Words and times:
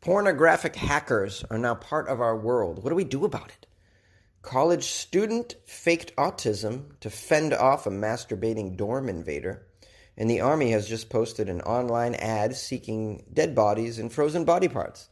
Pornographic 0.00 0.76
hackers 0.76 1.44
are 1.50 1.58
now 1.58 1.74
part 1.74 2.06
of 2.06 2.20
our 2.20 2.36
world. 2.36 2.82
What 2.82 2.90
do 2.90 2.94
we 2.94 3.02
do 3.02 3.24
about 3.24 3.48
it? 3.48 3.66
College 4.42 4.84
student 4.84 5.56
faked 5.66 6.14
autism 6.14 6.98
to 7.00 7.10
fend 7.10 7.52
off 7.52 7.84
a 7.84 7.90
masturbating 7.90 8.76
dorm 8.76 9.08
invader. 9.08 9.66
And 10.16 10.30
the 10.30 10.40
Army 10.40 10.70
has 10.70 10.88
just 10.88 11.10
posted 11.10 11.48
an 11.48 11.62
online 11.62 12.14
ad 12.14 12.54
seeking 12.54 13.24
dead 13.32 13.56
bodies 13.56 13.98
and 13.98 14.12
frozen 14.12 14.44
body 14.44 14.68
parts. 14.68 15.08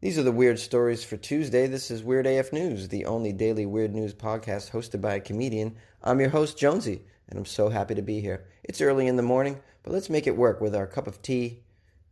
These 0.00 0.18
are 0.18 0.22
the 0.22 0.32
weird 0.32 0.58
stories 0.58 1.04
for 1.04 1.18
Tuesday. 1.18 1.66
This 1.66 1.90
is 1.90 2.02
Weird 2.02 2.26
AF 2.26 2.50
News, 2.50 2.88
the 2.88 3.04
only 3.04 3.32
daily 3.34 3.66
weird 3.66 3.94
news 3.94 4.14
podcast 4.14 4.70
hosted 4.70 5.02
by 5.02 5.16
a 5.16 5.20
comedian. 5.20 5.76
I'm 6.02 6.20
your 6.20 6.30
host, 6.30 6.56
Jonesy, 6.56 7.02
and 7.28 7.38
I'm 7.38 7.44
so 7.44 7.68
happy 7.68 7.94
to 7.94 8.02
be 8.02 8.20
here. 8.20 8.46
It's 8.64 8.80
early 8.80 9.06
in 9.06 9.16
the 9.16 9.22
morning, 9.22 9.60
but 9.82 9.92
let's 9.92 10.08
make 10.08 10.26
it 10.26 10.36
work 10.36 10.62
with 10.62 10.74
our 10.74 10.86
cup 10.86 11.06
of 11.06 11.20
tea. 11.20 11.64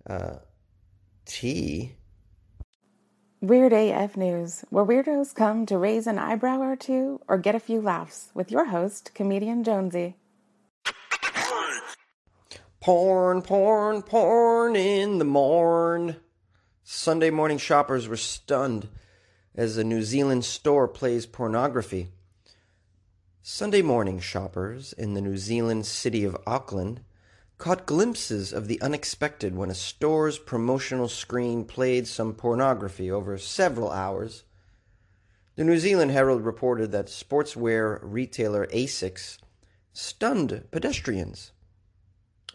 Uh, 0.06 0.36
tea? 1.26 1.96
Weird 3.42 3.72
AF 3.72 4.16
News, 4.16 4.64
where 4.70 4.84
weirdos 4.84 5.34
come 5.34 5.66
to 5.66 5.76
raise 5.76 6.06
an 6.06 6.18
eyebrow 6.18 6.58
or 6.60 6.74
two 6.74 7.20
or 7.28 7.36
get 7.36 7.54
a 7.54 7.60
few 7.60 7.80
laughs, 7.82 8.30
with 8.32 8.50
your 8.50 8.64
host, 8.66 9.12
comedian 9.14 9.62
Jonesy. 9.62 10.16
Porn, 12.80 13.42
porn, 13.42 14.02
porn 14.02 14.76
in 14.76 15.18
the 15.18 15.24
morn. 15.24 16.16
Sunday 16.82 17.30
morning 17.30 17.58
shoppers 17.58 18.08
were 18.08 18.16
stunned 18.16 18.88
as 19.54 19.76
a 19.76 19.84
New 19.84 20.02
Zealand 20.02 20.44
store 20.44 20.86
plays 20.86 21.26
pornography. 21.26 22.08
Sunday 23.42 23.82
morning 23.82 24.20
shoppers 24.20 24.92
in 24.92 25.14
the 25.14 25.20
New 25.20 25.36
Zealand 25.36 25.86
city 25.86 26.24
of 26.24 26.36
Auckland 26.46 27.00
caught 27.58 27.86
glimpses 27.86 28.52
of 28.52 28.68
the 28.68 28.80
unexpected 28.80 29.56
when 29.56 29.70
a 29.70 29.74
store's 29.74 30.38
promotional 30.38 31.08
screen 31.08 31.64
played 31.64 32.06
some 32.06 32.34
pornography 32.34 33.10
over 33.10 33.38
several 33.38 33.90
hours. 33.90 34.44
The 35.54 35.64
New 35.64 35.78
Zealand 35.78 36.10
Herald 36.10 36.44
reported 36.44 36.92
that 36.92 37.06
sportswear 37.06 37.98
retailer 38.02 38.66
Asics 38.66 39.38
stunned 39.92 40.64
pedestrians 40.70 41.52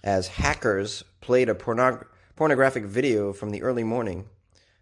as 0.03 0.27
hackers 0.27 1.03
played 1.19 1.49
a 1.49 1.55
pornog- 1.55 2.05
pornographic 2.35 2.85
video 2.85 3.33
from 3.33 3.49
the 3.49 3.63
early 3.63 3.83
morning 3.83 4.27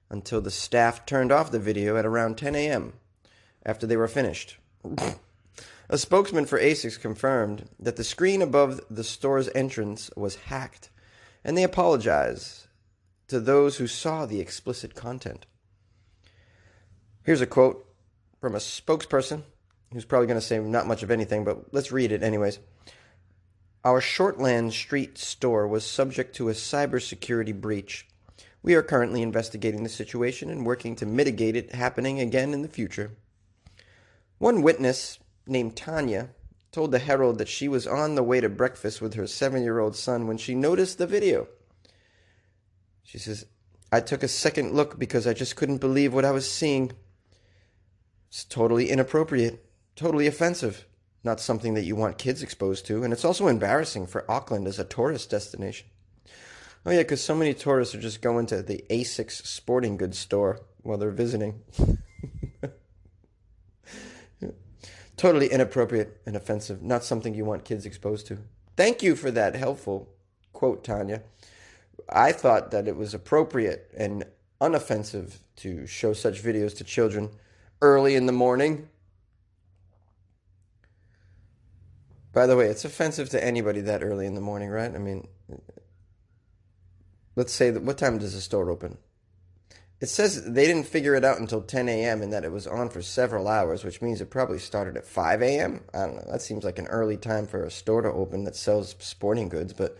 until 0.09 0.41
the 0.41 0.51
staff 0.51 1.05
turned 1.05 1.31
off 1.31 1.51
the 1.51 1.59
video 1.59 1.95
at 1.95 2.05
around 2.05 2.37
10 2.37 2.55
a.m. 2.55 2.93
after 3.65 3.87
they 3.87 3.97
were 3.97 4.07
finished. 4.07 4.57
A 5.91 5.97
spokesman 5.97 6.45
for 6.45 6.59
ASICS 6.59 7.01
confirmed 7.01 7.67
that 7.79 7.95
the 7.95 8.03
screen 8.03 8.43
above 8.43 8.79
the 8.91 9.03
store's 9.03 9.49
entrance 9.55 10.11
was 10.15 10.35
hacked, 10.35 10.91
and 11.43 11.57
they 11.57 11.63
apologize 11.63 12.67
to 13.27 13.39
those 13.39 13.77
who 13.77 13.87
saw 13.87 14.25
the 14.25 14.39
explicit 14.39 14.93
content. 14.93 15.47
Here's 17.23 17.41
a 17.41 17.47
quote 17.47 17.87
from 18.39 18.53
a 18.53 18.59
spokesperson 18.59 19.43
who's 19.91 20.05
probably 20.05 20.27
going 20.27 20.39
to 20.39 20.45
say 20.45 20.59
not 20.59 20.87
much 20.87 21.01
of 21.01 21.09
anything, 21.09 21.43
but 21.43 21.73
let's 21.73 21.91
read 21.91 22.11
it 22.11 22.21
anyways. 22.21 22.59
Our 23.83 24.01
Shortland 24.01 24.73
Street 24.73 25.17
store 25.17 25.67
was 25.67 25.85
subject 25.85 26.35
to 26.35 26.49
a 26.49 26.53
cybersecurity 26.53 27.59
breach. 27.59 28.07
We 28.61 28.75
are 28.75 28.83
currently 28.83 29.21
investigating 29.21 29.83
the 29.83 29.89
situation 29.89 30.49
and 30.49 30.65
working 30.65 30.95
to 30.97 31.05
mitigate 31.05 31.55
it 31.55 31.73
happening 31.73 32.19
again 32.19 32.53
in 32.53 32.61
the 32.61 32.67
future. 32.67 33.11
One 34.37 34.61
witness 34.61 35.18
named 35.49 35.75
Tanya 35.75 36.29
told 36.71 36.91
the 36.91 36.99
Herald 36.99 37.37
that 37.37 37.47
she 37.47 37.67
was 37.67 37.87
on 37.87 38.15
the 38.15 38.23
way 38.23 38.39
to 38.39 38.49
breakfast 38.49 39.01
with 39.01 39.15
her 39.15 39.27
seven 39.27 39.63
year 39.63 39.79
old 39.79 39.95
son 39.95 40.27
when 40.27 40.37
she 40.37 40.55
noticed 40.55 40.97
the 40.97 41.07
video. 41.07 41.47
She 43.03 43.17
says, 43.17 43.45
I 43.91 44.01
took 44.01 44.21
a 44.21 44.27
second 44.27 44.73
look 44.73 44.99
because 44.99 45.25
I 45.25 45.33
just 45.33 45.55
couldn't 45.55 45.79
believe 45.79 46.13
what 46.13 46.25
I 46.25 46.31
was 46.31 46.49
seeing. 46.49 46.91
It's 48.27 48.43
totally 48.43 48.89
inappropriate, 48.91 49.65
totally 49.95 50.27
offensive, 50.27 50.85
not 51.23 51.39
something 51.39 51.73
that 51.73 51.85
you 51.85 51.95
want 51.95 52.19
kids 52.19 52.43
exposed 52.43 52.85
to, 52.85 53.03
and 53.03 53.11
it's 53.11 53.25
also 53.25 53.47
embarrassing 53.47 54.05
for 54.05 54.29
Auckland 54.29 54.67
as 54.67 54.77
a 54.77 54.83
tourist 54.83 55.31
destination. 55.31 55.87
Oh, 56.85 56.91
yeah, 56.91 56.99
because 56.99 57.23
so 57.23 57.35
many 57.35 57.55
tourists 57.55 57.95
are 57.95 57.99
just 57.99 58.21
going 58.21 58.45
to 58.47 58.61
the 58.61 58.85
Asics 58.89 59.45
sporting 59.45 59.97
goods 59.97 60.19
store 60.19 60.61
while 60.83 60.97
they're 60.97 61.09
visiting. 61.09 61.61
Totally 65.19 65.47
inappropriate 65.47 66.21
and 66.25 66.37
offensive. 66.37 66.81
Not 66.81 67.03
something 67.03 67.33
you 67.33 67.43
want 67.43 67.65
kids 67.65 67.85
exposed 67.85 68.25
to. 68.27 68.37
Thank 68.77 69.03
you 69.03 69.17
for 69.17 69.29
that 69.31 69.53
helpful 69.53 70.07
quote, 70.53 70.81
Tanya. 70.81 71.23
I 72.07 72.31
thought 72.31 72.71
that 72.71 72.87
it 72.87 72.95
was 72.95 73.13
appropriate 73.13 73.91
and 73.97 74.23
unoffensive 74.61 75.39
to 75.57 75.85
show 75.85 76.13
such 76.13 76.41
videos 76.41 76.73
to 76.77 76.85
children 76.85 77.31
early 77.81 78.15
in 78.15 78.27
the 78.27 78.31
morning. 78.31 78.87
By 82.31 82.47
the 82.47 82.55
way, 82.55 82.67
it's 82.67 82.85
offensive 82.85 83.27
to 83.31 83.43
anybody 83.43 83.81
that 83.81 84.01
early 84.01 84.25
in 84.25 84.35
the 84.35 84.41
morning, 84.41 84.69
right? 84.69 84.95
I 84.95 84.99
mean, 84.99 85.27
let's 87.35 87.51
say 87.51 87.71
that 87.71 87.83
what 87.83 87.97
time 87.97 88.19
does 88.19 88.35
the 88.35 88.39
store 88.39 88.69
open? 88.69 88.97
It 90.01 90.07
says 90.07 90.45
they 90.45 90.65
didn't 90.65 90.87
figure 90.87 91.15
it 91.15 91.25
out 91.25 91.39
until 91.39 91.61
10 91.61 91.89
a.m. 91.89 92.21
and 92.21 92.31
that 92.31 92.45
it 92.45 92.51
was 92.53 92.65
on 92.65 92.89
for 92.89 93.01
several 93.01 93.49
hours, 93.49 93.83
which 93.83 94.01
means 94.01 94.21
it 94.21 94.29
probably 94.29 94.59
started 94.59 94.95
at 94.95 95.05
5 95.05 95.41
a.m. 95.41 95.83
I 95.93 96.05
don't 96.05 96.15
know. 96.15 96.25
That 96.31 96.41
seems 96.41 96.63
like 96.63 96.79
an 96.79 96.87
early 96.87 97.17
time 97.17 97.45
for 97.45 97.63
a 97.63 97.71
store 97.71 98.01
to 98.01 98.11
open 98.11 98.45
that 98.45 98.55
sells 98.55 98.95
sporting 98.99 99.49
goods, 99.49 99.73
but 99.73 99.97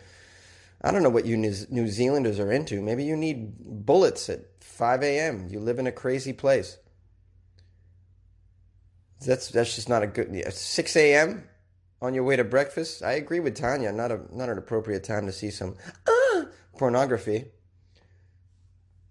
I 0.82 0.92
don't 0.92 1.04
know 1.04 1.10
what 1.10 1.26
you 1.26 1.36
New 1.36 1.88
Zealanders 1.90 2.40
are 2.40 2.52
into. 2.52 2.82
Maybe 2.82 3.04
you 3.04 3.18
need 3.18 3.86
bullets 3.86 4.30
at 4.30 4.46
5 4.62 5.04
a.m. 5.04 5.48
You 5.50 5.60
live 5.60 5.80
in 5.80 5.88
a 5.88 5.92
crazy 5.92 6.32
place. 6.32 6.78
That's 9.26 9.50
that's 9.50 9.76
just 9.76 9.90
not 9.90 10.02
a 10.02 10.08
good 10.08 10.54
6 10.54 10.96
a.m. 10.96 11.44
on 12.02 12.14
your 12.14 12.24
way 12.24 12.38
to 12.38 12.46
breakfast. 12.46 13.04
I 13.04 13.14
agree 13.14 13.42
with 13.42 13.56
Tanya. 13.56 13.92
Not 13.92 14.14
a 14.14 14.22
not 14.32 14.48
an 14.48 14.58
appropriate 14.58 15.04
time 15.04 15.26
to 15.26 15.34
see 15.34 15.52
some 15.52 15.76
uh, 16.08 16.44
pornography. 16.78 17.48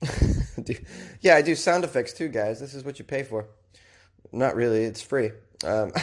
yeah, 1.21 1.37
I 1.37 1.43
do 1.43 1.55
sound 1.55 1.85
effects 1.85 2.13
too, 2.13 2.29
guys. 2.29 2.61
This 2.61 2.75
is 2.75 2.85
what 2.85 2.99
you 2.99 3.05
pay 3.05 3.23
for. 3.23 3.47
Not 4.33 4.57
really, 4.57 4.85
it's 4.85 5.01
free. 5.01 5.31
Um, 5.65 5.93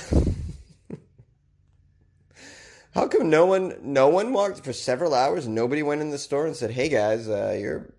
how 2.94 3.08
come 3.08 3.30
no 3.30 3.46
one 3.46 3.76
no 3.82 4.10
one 4.10 4.34
walked 4.34 4.64
for 4.64 4.74
several 4.74 5.14
hours? 5.14 5.48
Nobody 5.48 5.84
went 5.84 6.02
in 6.02 6.10
the 6.10 6.18
store 6.18 6.46
and 6.46 6.56
said, 6.56 6.72
"Hey 6.72 6.90
guys, 6.90 7.30
uh, 7.30 7.56
you're 7.60 7.94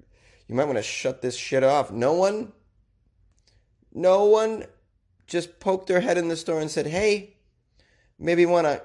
you 0.48 0.54
might 0.54 0.64
want 0.64 0.78
to 0.78 0.82
shut 0.82 1.22
this 1.22 1.36
shit 1.36 1.62
off." 1.62 1.90
No 1.92 2.12
one, 2.14 2.52
no 3.92 4.24
one, 4.24 4.64
just 5.26 5.60
poked 5.60 5.86
their 5.86 6.00
head 6.00 6.18
in 6.18 6.28
the 6.28 6.36
store 6.36 6.60
and 6.60 6.70
said, 6.70 6.86
"Hey, 6.86 7.36
maybe 8.18 8.44
want 8.46 8.66
to 8.66 8.82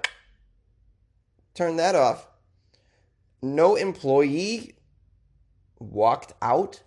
turn 1.55 1.77
that 1.77 1.95
off." 1.95 2.27
No 3.41 3.75
employee 3.75 4.75
walked 5.79 6.33
out 6.43 6.83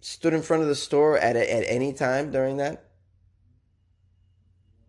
stood 0.00 0.32
in 0.32 0.42
front 0.42 0.62
of 0.62 0.68
the 0.68 0.74
store 0.74 1.18
at 1.18 1.36
at 1.36 1.64
any 1.66 1.92
time 1.92 2.30
during 2.30 2.56
that? 2.56 2.84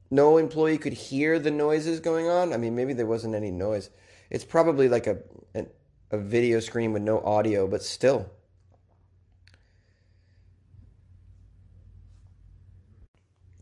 No 0.10 0.38
employee 0.38 0.78
could 0.78 0.94
hear 0.94 1.40
the 1.40 1.52
noises 1.52 2.00
going 2.00 2.28
on. 2.28 2.54
I 2.54 2.58
mean, 2.58 2.76
maybe 2.76 2.94
there 2.94 3.06
wasn't 3.06 3.36
any 3.36 3.52
noise. 3.52 3.90
It's 4.30 4.46
probably 4.46 4.90
like 4.90 5.08
a 5.08 5.20
a, 5.56 5.66
a 6.12 6.18
video 6.18 6.60
screen 6.60 6.94
with 6.94 7.02
no 7.02 7.20
audio, 7.22 7.68
but 7.68 7.84
still. 7.84 8.30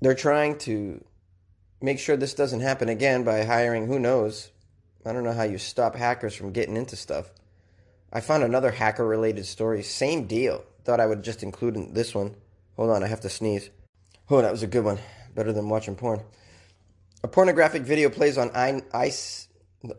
They're 0.01 0.15
trying 0.15 0.57
to 0.59 1.03
make 1.81 1.99
sure 1.99 2.15
this 2.15 2.33
doesn't 2.33 2.61
happen 2.61 2.89
again 2.89 3.23
by 3.23 3.43
hiring 3.43 3.87
who 3.87 3.99
knows. 3.99 4.51
I 5.05 5.11
don't 5.11 5.23
know 5.23 5.33
how 5.33 5.43
you 5.43 5.57
stop 5.57 5.95
hackers 5.95 6.35
from 6.35 6.51
getting 6.51 6.77
into 6.77 6.95
stuff. 6.95 7.31
I 8.11 8.21
found 8.21 8.43
another 8.43 8.71
hacker 8.71 9.05
related 9.05 9.45
story, 9.45 9.83
same 9.83 10.25
deal 10.25 10.63
thought 10.89 10.99
I 10.99 11.05
would 11.05 11.23
just 11.23 11.43
include 11.43 11.93
this 11.93 12.15
one. 12.15 12.35
Hold 12.75 12.89
on, 12.89 13.03
I 13.03 13.07
have 13.07 13.21
to 13.21 13.29
sneeze. 13.29 13.69
Oh, 14.27 14.41
that 14.41 14.51
was 14.51 14.63
a 14.63 14.67
good 14.67 14.83
one. 14.83 14.97
Better 15.35 15.53
than 15.53 15.69
watching 15.69 15.95
porn. 15.95 16.23
A 17.23 17.27
pornographic 17.27 17.83
video 17.83 18.09
plays 18.09 18.39
on 18.39 18.49
I, 18.55 18.81
I, 18.91 19.11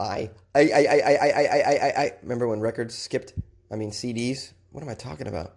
I, 0.01 0.31
I, 0.53 0.59
I, 0.59 0.65
I, 0.65 1.31
I, 1.31 1.53
I, 1.63 1.93
I. 1.97 2.13
Remember 2.23 2.49
when 2.49 2.59
records 2.59 2.99
skipped? 2.99 3.35
I 3.71 3.77
mean 3.77 3.93
CDs. 3.93 4.53
What 4.73 4.83
am 4.83 4.89
I 4.89 4.95
talking 4.95 5.29
about? 5.29 5.55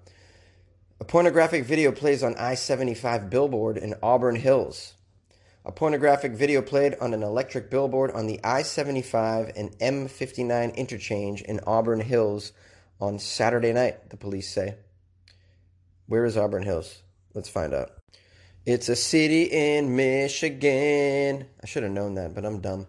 A 1.00 1.03
pornographic 1.03 1.65
video 1.65 1.91
plays 1.91 2.21
on 2.21 2.36
I 2.36 2.53
75 2.53 3.31
billboard 3.31 3.77
in 3.77 3.95
Auburn 4.03 4.36
Hills. 4.36 4.94
A 5.65 5.71
pornographic 5.71 6.33
video 6.33 6.62
played 6.62 6.94
on 7.01 7.15
an 7.15 7.24
electric 7.24 7.71
billboard 7.71 8.12
on 8.12 8.27
the 8.27 8.39
I 8.44 8.62
75 8.62 9.53
and 9.56 9.75
M 9.79 10.07
59 10.07 10.69
interchange 10.75 11.41
in 11.41 11.59
Auburn 11.65 12.01
Hills 12.01 12.53
on 13.01 13.18
Saturday 13.18 13.74
night, 13.74 14.12
the 14.12 14.18
police 14.18 14.53
say. 14.53 14.75
Where 16.07 16.25
is 16.25 16.38
Auburn 16.38 16.63
Hills? 16.63 17.01
Let's 17.33 17.50
find 17.50 17.73
out. 17.73 17.91
It's 18.65 18.89
a 18.89 18.95
city 18.95 19.44
in 19.44 19.95
Michigan. 19.95 21.45
I 21.61 21.65
should 21.65 21.83
have 21.83 21.91
known 21.91 22.15
that, 22.15 22.33
but 22.33 22.45
I'm 22.45 22.59
dumb. 22.59 22.88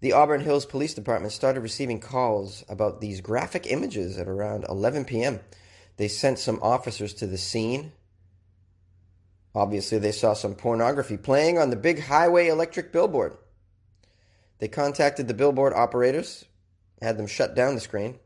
The 0.00 0.12
Auburn 0.12 0.42
Hills 0.42 0.66
Police 0.66 0.92
Department 0.92 1.32
started 1.32 1.60
receiving 1.60 2.00
calls 2.00 2.64
about 2.68 3.00
these 3.00 3.22
graphic 3.22 3.66
images 3.66 4.18
at 4.18 4.28
around 4.28 4.66
11 4.68 5.06
p.m. 5.06 5.40
They 5.96 6.08
sent 6.08 6.38
some 6.38 6.58
officers 6.62 7.14
to 7.14 7.26
the 7.26 7.38
scene. 7.38 7.92
Obviously, 9.54 9.98
they 9.98 10.12
saw 10.12 10.34
some 10.34 10.54
pornography 10.54 11.16
playing 11.16 11.58
on 11.58 11.70
the 11.70 11.76
big 11.76 12.02
highway 12.02 12.48
electric 12.48 12.92
billboard. 12.92 13.36
They 14.58 14.68
contacted 14.68 15.28
the 15.28 15.34
billboard 15.34 15.72
operators, 15.72 16.44
had 17.00 17.16
them 17.16 17.26
shut 17.26 17.54
down 17.54 17.74
the 17.74 17.80
screen. 17.80 18.18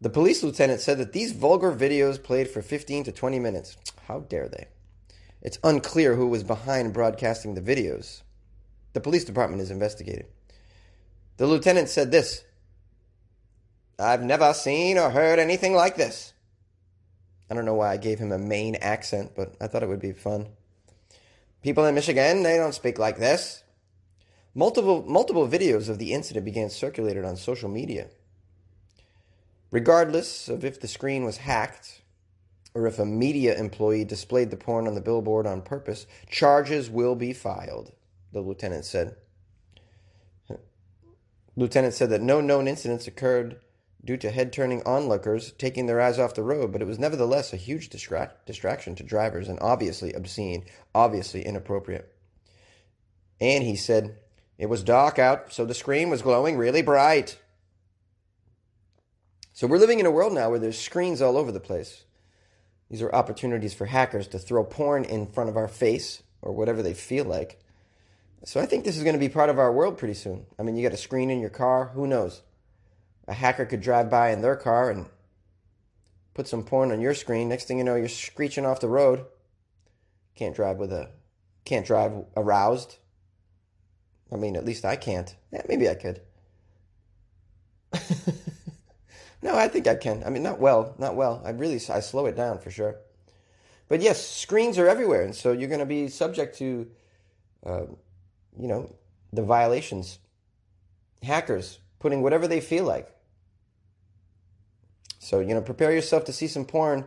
The 0.00 0.10
police 0.10 0.44
lieutenant 0.44 0.80
said 0.80 0.98
that 0.98 1.12
these 1.12 1.32
vulgar 1.32 1.72
videos 1.72 2.22
played 2.22 2.48
for 2.48 2.62
15 2.62 3.04
to 3.04 3.12
20 3.12 3.38
minutes. 3.40 3.76
How 4.06 4.20
dare 4.20 4.48
they? 4.48 4.68
It's 5.42 5.58
unclear 5.64 6.14
who 6.14 6.28
was 6.28 6.44
behind 6.44 6.94
broadcasting 6.94 7.54
the 7.54 7.60
videos. 7.60 8.22
The 8.92 9.00
police 9.00 9.24
department 9.24 9.60
is 9.60 9.70
investigating. 9.70 10.26
The 11.36 11.46
lieutenant 11.46 11.88
said 11.88 12.10
this 12.10 12.44
I've 13.98 14.22
never 14.22 14.54
seen 14.54 14.98
or 14.98 15.10
heard 15.10 15.40
anything 15.40 15.74
like 15.74 15.96
this. 15.96 16.32
I 17.50 17.54
don't 17.54 17.64
know 17.64 17.74
why 17.74 17.92
I 17.92 17.96
gave 17.96 18.20
him 18.20 18.30
a 18.30 18.38
Maine 18.38 18.76
accent, 18.76 19.32
but 19.34 19.54
I 19.60 19.66
thought 19.66 19.82
it 19.82 19.88
would 19.88 20.00
be 20.00 20.12
fun. 20.12 20.48
People 21.62 21.84
in 21.86 21.94
Michigan, 21.94 22.44
they 22.44 22.56
don't 22.56 22.74
speak 22.74 22.98
like 22.98 23.18
this. 23.18 23.64
Multiple, 24.54 25.04
multiple 25.08 25.48
videos 25.48 25.88
of 25.88 25.98
the 25.98 26.12
incident 26.12 26.44
began 26.44 26.70
circulated 26.70 27.24
on 27.24 27.36
social 27.36 27.68
media. 27.68 28.08
Regardless 29.70 30.48
of 30.48 30.64
if 30.64 30.80
the 30.80 30.88
screen 30.88 31.24
was 31.24 31.38
hacked 31.38 32.02
or 32.74 32.86
if 32.86 32.98
a 32.98 33.04
media 33.04 33.58
employee 33.58 34.04
displayed 34.04 34.50
the 34.50 34.56
porn 34.56 34.86
on 34.86 34.94
the 34.94 35.00
billboard 35.00 35.46
on 35.46 35.62
purpose, 35.62 36.06
charges 36.28 36.88
will 36.88 37.14
be 37.14 37.32
filed, 37.32 37.92
the 38.32 38.40
lieutenant 38.40 38.84
said. 38.84 39.16
Lieutenant 41.56 41.92
said 41.92 42.10
that 42.10 42.22
no 42.22 42.40
known 42.40 42.68
incidents 42.68 43.08
occurred 43.08 43.58
due 44.04 44.16
to 44.16 44.30
head 44.30 44.52
turning 44.52 44.80
onlookers 44.84 45.52
taking 45.58 45.86
their 45.86 46.00
eyes 46.00 46.18
off 46.18 46.34
the 46.34 46.42
road, 46.42 46.70
but 46.70 46.80
it 46.80 46.86
was 46.86 47.00
nevertheless 47.00 47.52
a 47.52 47.56
huge 47.56 47.90
distra- 47.90 48.30
distraction 48.46 48.94
to 48.94 49.02
drivers 49.02 49.48
and 49.48 49.58
obviously 49.60 50.12
obscene, 50.12 50.64
obviously 50.94 51.44
inappropriate. 51.44 52.14
And 53.40 53.64
he 53.64 53.74
said, 53.74 54.16
It 54.56 54.66
was 54.66 54.84
dark 54.84 55.18
out, 55.18 55.52
so 55.52 55.64
the 55.64 55.74
screen 55.74 56.10
was 56.10 56.22
glowing 56.22 56.56
really 56.56 56.80
bright. 56.80 57.38
So 59.58 59.66
we're 59.66 59.78
living 59.78 59.98
in 59.98 60.06
a 60.06 60.10
world 60.12 60.32
now 60.32 60.50
where 60.50 60.60
there's 60.60 60.78
screens 60.78 61.20
all 61.20 61.36
over 61.36 61.50
the 61.50 61.58
place. 61.58 62.04
These 62.88 63.02
are 63.02 63.12
opportunities 63.12 63.74
for 63.74 63.86
hackers 63.86 64.28
to 64.28 64.38
throw 64.38 64.62
porn 64.62 65.02
in 65.02 65.26
front 65.26 65.50
of 65.50 65.56
our 65.56 65.66
face 65.66 66.22
or 66.40 66.52
whatever 66.52 66.80
they 66.80 66.94
feel 66.94 67.24
like. 67.24 67.58
So 68.44 68.60
I 68.60 68.66
think 68.66 68.84
this 68.84 68.96
is 68.96 69.02
going 69.02 69.16
to 69.16 69.18
be 69.18 69.28
part 69.28 69.50
of 69.50 69.58
our 69.58 69.72
world 69.72 69.98
pretty 69.98 70.14
soon. 70.14 70.46
I 70.60 70.62
mean, 70.62 70.76
you 70.76 70.84
got 70.84 70.94
a 70.94 70.96
screen 70.96 71.28
in 71.28 71.40
your 71.40 71.50
car, 71.50 71.86
who 71.86 72.06
knows? 72.06 72.42
A 73.26 73.34
hacker 73.34 73.66
could 73.66 73.80
drive 73.80 74.08
by 74.08 74.30
in 74.30 74.42
their 74.42 74.54
car 74.54 74.92
and 74.92 75.06
put 76.34 76.46
some 76.46 76.62
porn 76.62 76.92
on 76.92 77.00
your 77.00 77.14
screen. 77.14 77.48
Next 77.48 77.64
thing 77.64 77.78
you 77.78 77.84
know, 77.84 77.96
you're 77.96 78.06
screeching 78.06 78.64
off 78.64 78.78
the 78.78 78.86
road. 78.86 79.24
Can't 80.36 80.54
drive 80.54 80.76
with 80.76 80.92
a 80.92 81.10
can't 81.64 81.84
drive 81.84 82.12
aroused. 82.36 82.98
I 84.30 84.36
mean, 84.36 84.54
at 84.54 84.64
least 84.64 84.84
I 84.84 84.94
can't. 84.94 85.34
Yeah, 85.52 85.62
maybe 85.68 85.88
I 85.88 85.94
could. 85.96 86.20
No, 89.42 89.56
I 89.56 89.68
think 89.68 89.86
I 89.86 89.94
can. 89.94 90.22
I 90.24 90.30
mean, 90.30 90.42
not 90.42 90.58
well, 90.58 90.94
not 90.98 91.14
well. 91.14 91.40
I 91.44 91.50
really 91.50 91.80
I 91.88 92.00
slow 92.00 92.26
it 92.26 92.36
down 92.36 92.58
for 92.58 92.70
sure. 92.70 92.96
But 93.88 94.00
yes, 94.00 94.26
screens 94.26 94.78
are 94.78 94.88
everywhere, 94.88 95.22
and 95.22 95.34
so 95.34 95.52
you're 95.52 95.68
going 95.68 95.80
to 95.80 95.86
be 95.86 96.08
subject 96.08 96.58
to, 96.58 96.90
uh, 97.64 97.86
you 98.58 98.68
know, 98.68 98.94
the 99.32 99.42
violations. 99.42 100.18
Hackers 101.22 101.78
putting 101.98 102.22
whatever 102.22 102.46
they 102.46 102.60
feel 102.60 102.84
like. 102.84 103.10
So 105.18 105.40
you 105.40 105.54
know, 105.54 105.60
prepare 105.60 105.92
yourself 105.92 106.24
to 106.24 106.32
see 106.32 106.46
some 106.46 106.64
porn 106.64 107.04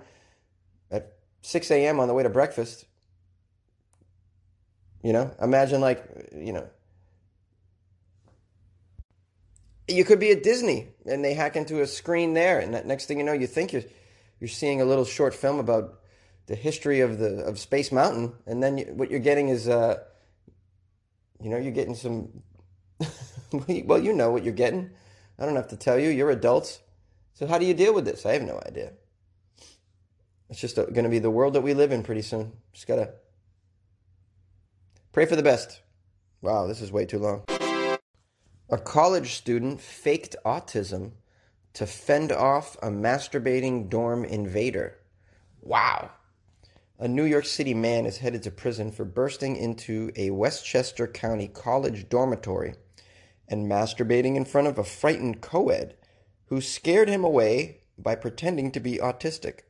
at 0.89 1.13
6 1.41 1.71
a.m. 1.71 1.99
on 1.99 2.07
the 2.07 2.13
way 2.13 2.23
to 2.23 2.29
breakfast. 2.29 2.85
You 5.01 5.13
know, 5.13 5.31
imagine 5.41 5.81
like 5.81 6.03
you 6.35 6.53
know 6.53 6.67
you 9.91 10.03
could 10.03 10.19
be 10.19 10.31
at 10.31 10.43
Disney 10.43 10.89
and 11.05 11.23
they 11.23 11.33
hack 11.33 11.55
into 11.55 11.81
a 11.81 11.87
screen 11.87 12.33
there, 12.33 12.59
and 12.59 12.73
that 12.73 12.85
next 12.85 13.05
thing 13.05 13.17
you 13.17 13.23
know, 13.23 13.33
you 13.33 13.47
think 13.47 13.73
you're 13.73 13.83
you're 14.39 14.47
seeing 14.47 14.81
a 14.81 14.85
little 14.85 15.05
short 15.05 15.33
film 15.33 15.59
about 15.59 15.99
the 16.47 16.55
history 16.55 17.01
of 17.01 17.19
the 17.19 17.43
of 17.43 17.59
Space 17.59 17.91
Mountain, 17.91 18.33
and 18.45 18.61
then 18.61 18.77
you, 18.77 18.85
what 18.93 19.11
you're 19.11 19.19
getting 19.19 19.49
is, 19.49 19.67
uh, 19.67 19.99
you 21.39 21.49
know, 21.49 21.57
you're 21.57 21.71
getting 21.71 21.95
some. 21.95 22.29
well, 23.85 23.99
you 23.99 24.13
know 24.13 24.31
what 24.31 24.43
you're 24.43 24.53
getting. 24.53 24.91
I 25.39 25.45
don't 25.45 25.55
have 25.55 25.69
to 25.69 25.77
tell 25.77 25.99
you. 25.99 26.09
You're 26.09 26.31
adults. 26.31 26.79
So 27.33 27.47
how 27.47 27.57
do 27.57 27.65
you 27.65 27.73
deal 27.73 27.93
with 27.93 28.05
this? 28.05 28.25
I 28.25 28.33
have 28.33 28.43
no 28.43 28.61
idea. 28.67 28.93
It's 30.49 30.59
just 30.59 30.75
going 30.75 31.03
to 31.03 31.09
be 31.09 31.19
the 31.19 31.31
world 31.31 31.53
that 31.53 31.61
we 31.61 31.73
live 31.73 31.91
in 31.91 32.03
pretty 32.03 32.21
soon. 32.21 32.51
Just 32.73 32.85
gotta 32.85 33.13
pray 35.13 35.25
for 35.25 35.35
the 35.35 35.43
best. 35.43 35.81
Wow, 36.41 36.67
this 36.67 36.81
is 36.81 36.91
way 36.91 37.05
too 37.05 37.19
long. 37.19 37.50
A 38.71 38.77
college 38.77 39.35
student 39.35 39.81
faked 39.81 40.37
autism 40.45 41.11
to 41.73 41.85
fend 41.85 42.31
off 42.31 42.77
a 42.81 42.87
masturbating 42.87 43.89
dorm 43.89 44.23
invader. 44.23 44.97
Wow. 45.61 46.11
A 46.97 47.05
New 47.05 47.25
York 47.25 47.45
City 47.45 47.73
man 47.73 48.05
is 48.05 48.19
headed 48.19 48.43
to 48.43 48.51
prison 48.51 48.93
for 48.93 49.03
bursting 49.03 49.57
into 49.57 50.13
a 50.15 50.31
Westchester 50.31 51.05
County 51.05 51.49
college 51.49 52.07
dormitory 52.07 52.75
and 53.45 53.69
masturbating 53.69 54.37
in 54.37 54.45
front 54.45 54.67
of 54.67 54.77
a 54.77 54.85
frightened 54.85 55.41
co 55.41 55.67
ed 55.67 55.97
who 56.45 56.61
scared 56.61 57.09
him 57.09 57.25
away 57.25 57.81
by 57.97 58.15
pretending 58.15 58.71
to 58.71 58.79
be 58.79 58.99
autistic. 58.99 59.63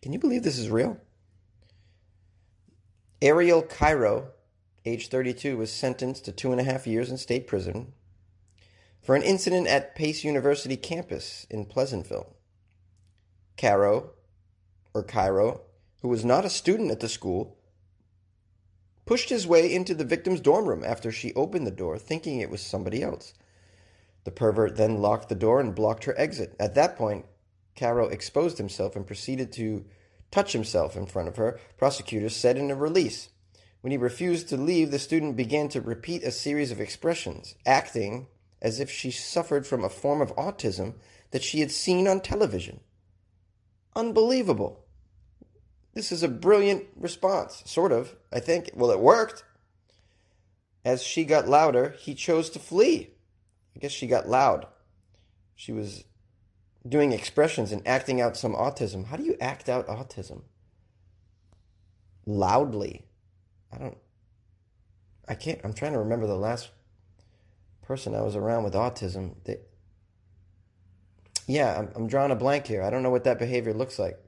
Can 0.00 0.12
you 0.12 0.18
believe 0.18 0.42
this 0.42 0.58
is 0.58 0.68
real? 0.68 0.98
Ariel 3.20 3.62
Cairo 3.62 4.32
age 4.84 5.08
32, 5.08 5.56
was 5.56 5.72
sentenced 5.72 6.24
to 6.24 6.32
two 6.32 6.52
and 6.52 6.60
a 6.60 6.64
half 6.64 6.86
years 6.86 7.10
in 7.10 7.16
state 7.16 7.46
prison 7.46 7.92
for 9.02 9.16
an 9.16 9.22
incident 9.22 9.66
at 9.66 9.94
Pace 9.94 10.24
University 10.24 10.76
campus 10.76 11.46
in 11.50 11.64
Pleasantville. 11.64 12.36
Caro, 13.56 14.10
or 14.94 15.02
Cairo, 15.02 15.62
who 16.00 16.08
was 16.08 16.24
not 16.24 16.44
a 16.44 16.50
student 16.50 16.90
at 16.90 17.00
the 17.00 17.08
school, 17.08 17.56
pushed 19.04 19.28
his 19.28 19.46
way 19.46 19.72
into 19.72 19.94
the 19.94 20.04
victim's 20.04 20.40
dorm 20.40 20.66
room 20.66 20.84
after 20.84 21.10
she 21.10 21.34
opened 21.34 21.66
the 21.66 21.72
door, 21.72 21.98
thinking 21.98 22.40
it 22.40 22.50
was 22.50 22.60
somebody 22.60 23.02
else. 23.02 23.34
The 24.24 24.30
pervert 24.30 24.76
then 24.76 25.02
locked 25.02 25.28
the 25.28 25.34
door 25.34 25.60
and 25.60 25.74
blocked 25.74 26.04
her 26.04 26.18
exit. 26.18 26.54
At 26.60 26.74
that 26.76 26.96
point, 26.96 27.26
Caro 27.74 28.06
exposed 28.08 28.58
himself 28.58 28.94
and 28.94 29.06
proceeded 29.06 29.52
to 29.52 29.84
touch 30.30 30.52
himself 30.52 30.96
in 30.96 31.06
front 31.06 31.28
of 31.28 31.36
her, 31.36 31.58
prosecutors 31.76 32.36
said 32.36 32.56
in 32.56 32.70
a 32.70 32.76
release. 32.76 33.30
When 33.82 33.90
he 33.90 33.98
refused 33.98 34.48
to 34.48 34.56
leave, 34.56 34.90
the 34.90 34.98
student 34.98 35.36
began 35.36 35.68
to 35.70 35.80
repeat 35.80 36.22
a 36.22 36.30
series 36.30 36.70
of 36.70 36.80
expressions, 36.80 37.56
acting 37.66 38.28
as 38.62 38.78
if 38.78 38.88
she 38.90 39.10
suffered 39.10 39.66
from 39.66 39.84
a 39.84 39.88
form 39.88 40.20
of 40.20 40.34
autism 40.36 40.94
that 41.32 41.42
she 41.42 41.60
had 41.60 41.72
seen 41.72 42.06
on 42.06 42.20
television. 42.20 42.80
Unbelievable. 43.96 44.84
This 45.94 46.12
is 46.12 46.22
a 46.22 46.28
brilliant 46.28 46.84
response, 46.96 47.62
sort 47.66 47.90
of, 47.90 48.14
I 48.32 48.38
think. 48.38 48.70
Well, 48.72 48.92
it 48.92 49.00
worked. 49.00 49.42
As 50.84 51.02
she 51.02 51.24
got 51.24 51.48
louder, 51.48 51.96
he 51.98 52.14
chose 52.14 52.50
to 52.50 52.60
flee. 52.60 53.10
I 53.74 53.80
guess 53.80 53.92
she 53.92 54.06
got 54.06 54.28
loud. 54.28 54.66
She 55.56 55.72
was 55.72 56.04
doing 56.88 57.12
expressions 57.12 57.72
and 57.72 57.86
acting 57.86 58.20
out 58.20 58.36
some 58.36 58.54
autism. 58.54 59.06
How 59.06 59.16
do 59.16 59.24
you 59.24 59.36
act 59.40 59.68
out 59.68 59.88
autism? 59.88 60.42
Loudly. 62.24 63.06
I 63.72 63.78
don't. 63.78 63.98
I 65.28 65.34
can't. 65.34 65.60
I'm 65.64 65.72
trying 65.72 65.92
to 65.92 65.98
remember 65.98 66.26
the 66.26 66.36
last 66.36 66.70
person 67.82 68.14
I 68.14 68.22
was 68.22 68.36
around 68.36 68.64
with 68.64 68.74
autism. 68.74 69.34
They, 69.44 69.58
yeah, 71.46 71.78
I'm, 71.78 71.90
I'm 71.94 72.06
drawing 72.06 72.32
a 72.32 72.36
blank 72.36 72.66
here. 72.66 72.82
I 72.82 72.90
don't 72.90 73.02
know 73.02 73.10
what 73.10 73.24
that 73.24 73.38
behavior 73.38 73.72
looks 73.72 73.98
like. 73.98 74.18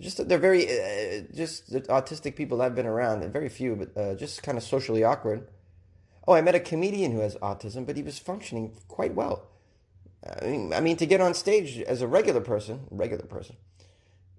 Just 0.00 0.28
they're 0.28 0.38
very 0.38 0.64
uh, 0.64 1.22
just 1.32 1.72
the 1.72 1.82
autistic 1.82 2.36
people 2.36 2.60
I've 2.60 2.74
been 2.74 2.86
around. 2.86 3.32
Very 3.32 3.48
few, 3.48 3.76
but 3.76 3.96
uh, 3.96 4.14
just 4.14 4.42
kind 4.42 4.58
of 4.58 4.64
socially 4.64 5.04
awkward. 5.04 5.48
Oh, 6.26 6.34
I 6.34 6.40
met 6.40 6.54
a 6.54 6.60
comedian 6.60 7.12
who 7.12 7.20
has 7.20 7.36
autism, 7.36 7.86
but 7.86 7.96
he 7.96 8.02
was 8.02 8.18
functioning 8.18 8.76
quite 8.88 9.14
well. 9.14 9.46
I 10.40 10.46
mean, 10.46 10.72
I 10.72 10.80
mean, 10.80 10.96
to 10.96 11.06
get 11.06 11.20
on 11.20 11.34
stage 11.34 11.78
as 11.80 12.00
a 12.00 12.08
regular 12.08 12.40
person, 12.40 12.86
regular 12.90 13.26
person, 13.26 13.56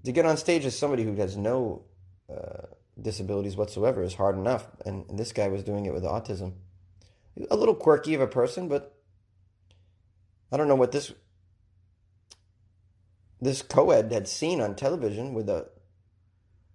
to 0.04 0.12
get 0.12 0.26
on 0.26 0.36
stage 0.36 0.66
as 0.66 0.78
somebody 0.78 1.04
who 1.04 1.16
has 1.16 1.38
no 1.38 1.84
uh, 2.30 2.68
disabilities 3.00 3.56
whatsoever 3.56 4.02
is 4.04 4.16
hard 4.16 4.38
enough. 4.38 4.68
And, 4.86 5.06
this 5.18 5.32
guy 5.32 5.48
was 5.48 5.64
doing 5.64 5.86
it 5.86 5.94
with 5.94 6.04
autism. 6.04 6.54
A 7.50 7.56
little 7.56 7.76
quirky 7.76 8.14
of 8.14 8.22
a 8.22 8.28
person, 8.28 8.68
but 8.68 8.96
I 10.52 10.58
don't 10.58 10.68
know 10.68 10.76
what 10.76 10.92
this 10.92 11.14
this 13.42 13.62
co-ed 13.62 14.12
had 14.12 14.28
seen 14.28 14.62
on 14.62 14.76
television 14.76 15.34
with 15.34 15.50
a 15.50 15.68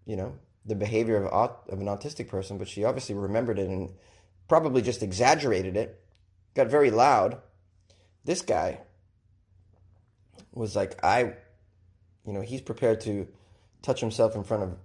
you 0.05 0.17
know 0.17 0.35
the 0.67 0.75
behavior 0.75 1.25
of 1.25 1.51
of 1.69 1.81
an 1.81 1.87
autistic 1.87 2.29
person, 2.29 2.59
but 2.59 2.69
she 2.69 2.85
obviously 2.85 3.15
remembered 3.15 3.59
it 3.59 3.69
and 3.69 3.95
probably 4.49 4.83
just 4.83 5.03
exaggerated 5.03 5.77
it. 5.77 5.99
Got 6.55 6.67
very 6.67 6.91
loud. 6.91 7.41
This 8.25 8.43
guy, 8.43 8.81
was 10.53 10.77
like, 10.77 11.03
I, 11.05 11.35
you 12.27 12.33
know, 12.33 12.41
he's 12.41 12.61
prepared 12.61 13.01
to 13.03 13.29
touch 13.83 14.01
himself 14.01 14.35
in 14.35 14.45
front 14.45 14.63
of 14.65 14.77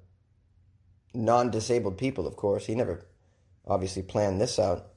non 1.15 1.51
disabled 1.51 1.97
people, 1.97 2.27
of 2.27 2.35
course. 2.35 2.65
He 2.65 2.75
never 2.75 3.05
obviously 3.65 4.01
planned 4.01 4.39
this 4.39 4.59
out. 4.59 4.87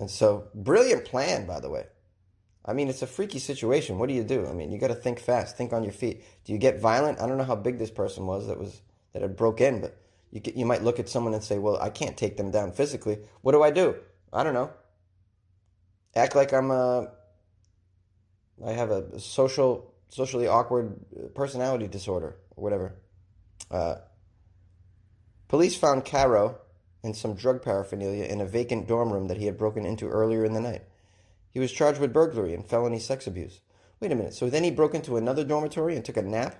And 0.00 0.10
so, 0.10 0.48
brilliant 0.54 1.04
plan, 1.04 1.46
by 1.46 1.60
the 1.60 1.70
way. 1.70 1.86
I 2.64 2.72
mean, 2.72 2.88
it's 2.88 3.02
a 3.02 3.06
freaky 3.06 3.38
situation. 3.38 3.98
What 3.98 4.08
do 4.08 4.14
you 4.14 4.24
do? 4.24 4.46
I 4.46 4.52
mean, 4.52 4.72
you 4.72 4.78
got 4.78 4.88
to 4.88 4.94
think 4.94 5.20
fast, 5.20 5.56
think 5.56 5.72
on 5.72 5.84
your 5.84 5.92
feet. 5.92 6.24
Do 6.44 6.52
you 6.52 6.58
get 6.58 6.80
violent? 6.80 7.20
I 7.20 7.26
don't 7.26 7.38
know 7.38 7.44
how 7.44 7.56
big 7.56 7.78
this 7.78 7.90
person 7.90 8.26
was 8.26 8.46
that 8.46 8.58
was 8.58 8.80
that 9.12 9.22
had 9.22 9.36
broke 9.36 9.60
in, 9.60 9.80
but 9.80 9.96
you 10.30 10.40
get, 10.40 10.56
you 10.56 10.64
might 10.64 10.82
look 10.82 10.98
at 10.98 11.08
someone 11.08 11.34
and 11.34 11.44
say, 11.44 11.58
"Well, 11.58 11.78
I 11.78 11.90
can't 11.90 12.16
take 12.16 12.36
them 12.36 12.50
down 12.50 12.72
physically. 12.72 13.18
What 13.42 13.52
do 13.52 13.62
I 13.62 13.70
do?" 13.70 13.96
I 14.32 14.42
don't 14.42 14.54
know. 14.54 14.70
Act 16.16 16.34
like 16.34 16.52
I'm 16.52 16.70
a 16.70 17.12
I 18.64 18.72
have 18.72 18.90
a 18.90 19.20
social 19.20 19.92
socially 20.08 20.46
awkward 20.46 20.96
personality 21.34 21.86
disorder 21.86 22.36
or 22.56 22.64
whatever. 22.64 22.94
Uh, 23.70 23.96
police 25.48 25.76
found 25.76 26.04
Caro 26.04 26.58
and 27.02 27.14
some 27.14 27.34
drug 27.34 27.62
paraphernalia 27.62 28.24
in 28.24 28.40
a 28.40 28.46
vacant 28.46 28.88
dorm 28.88 29.12
room 29.12 29.28
that 29.28 29.36
he 29.36 29.46
had 29.46 29.58
broken 29.58 29.84
into 29.84 30.08
earlier 30.08 30.44
in 30.44 30.54
the 30.54 30.60
night. 30.60 30.82
He 31.50 31.60
was 31.60 31.70
charged 31.70 32.00
with 32.00 32.12
burglary 32.12 32.54
and 32.54 32.66
felony 32.66 32.98
sex 32.98 33.26
abuse. 33.26 33.60
Wait 34.00 34.10
a 34.10 34.14
minute. 34.14 34.34
So 34.34 34.50
then 34.50 34.64
he 34.64 34.70
broke 34.70 34.94
into 34.94 35.16
another 35.16 35.44
dormitory 35.44 35.94
and 35.94 36.04
took 36.04 36.16
a 36.16 36.22
nap? 36.22 36.56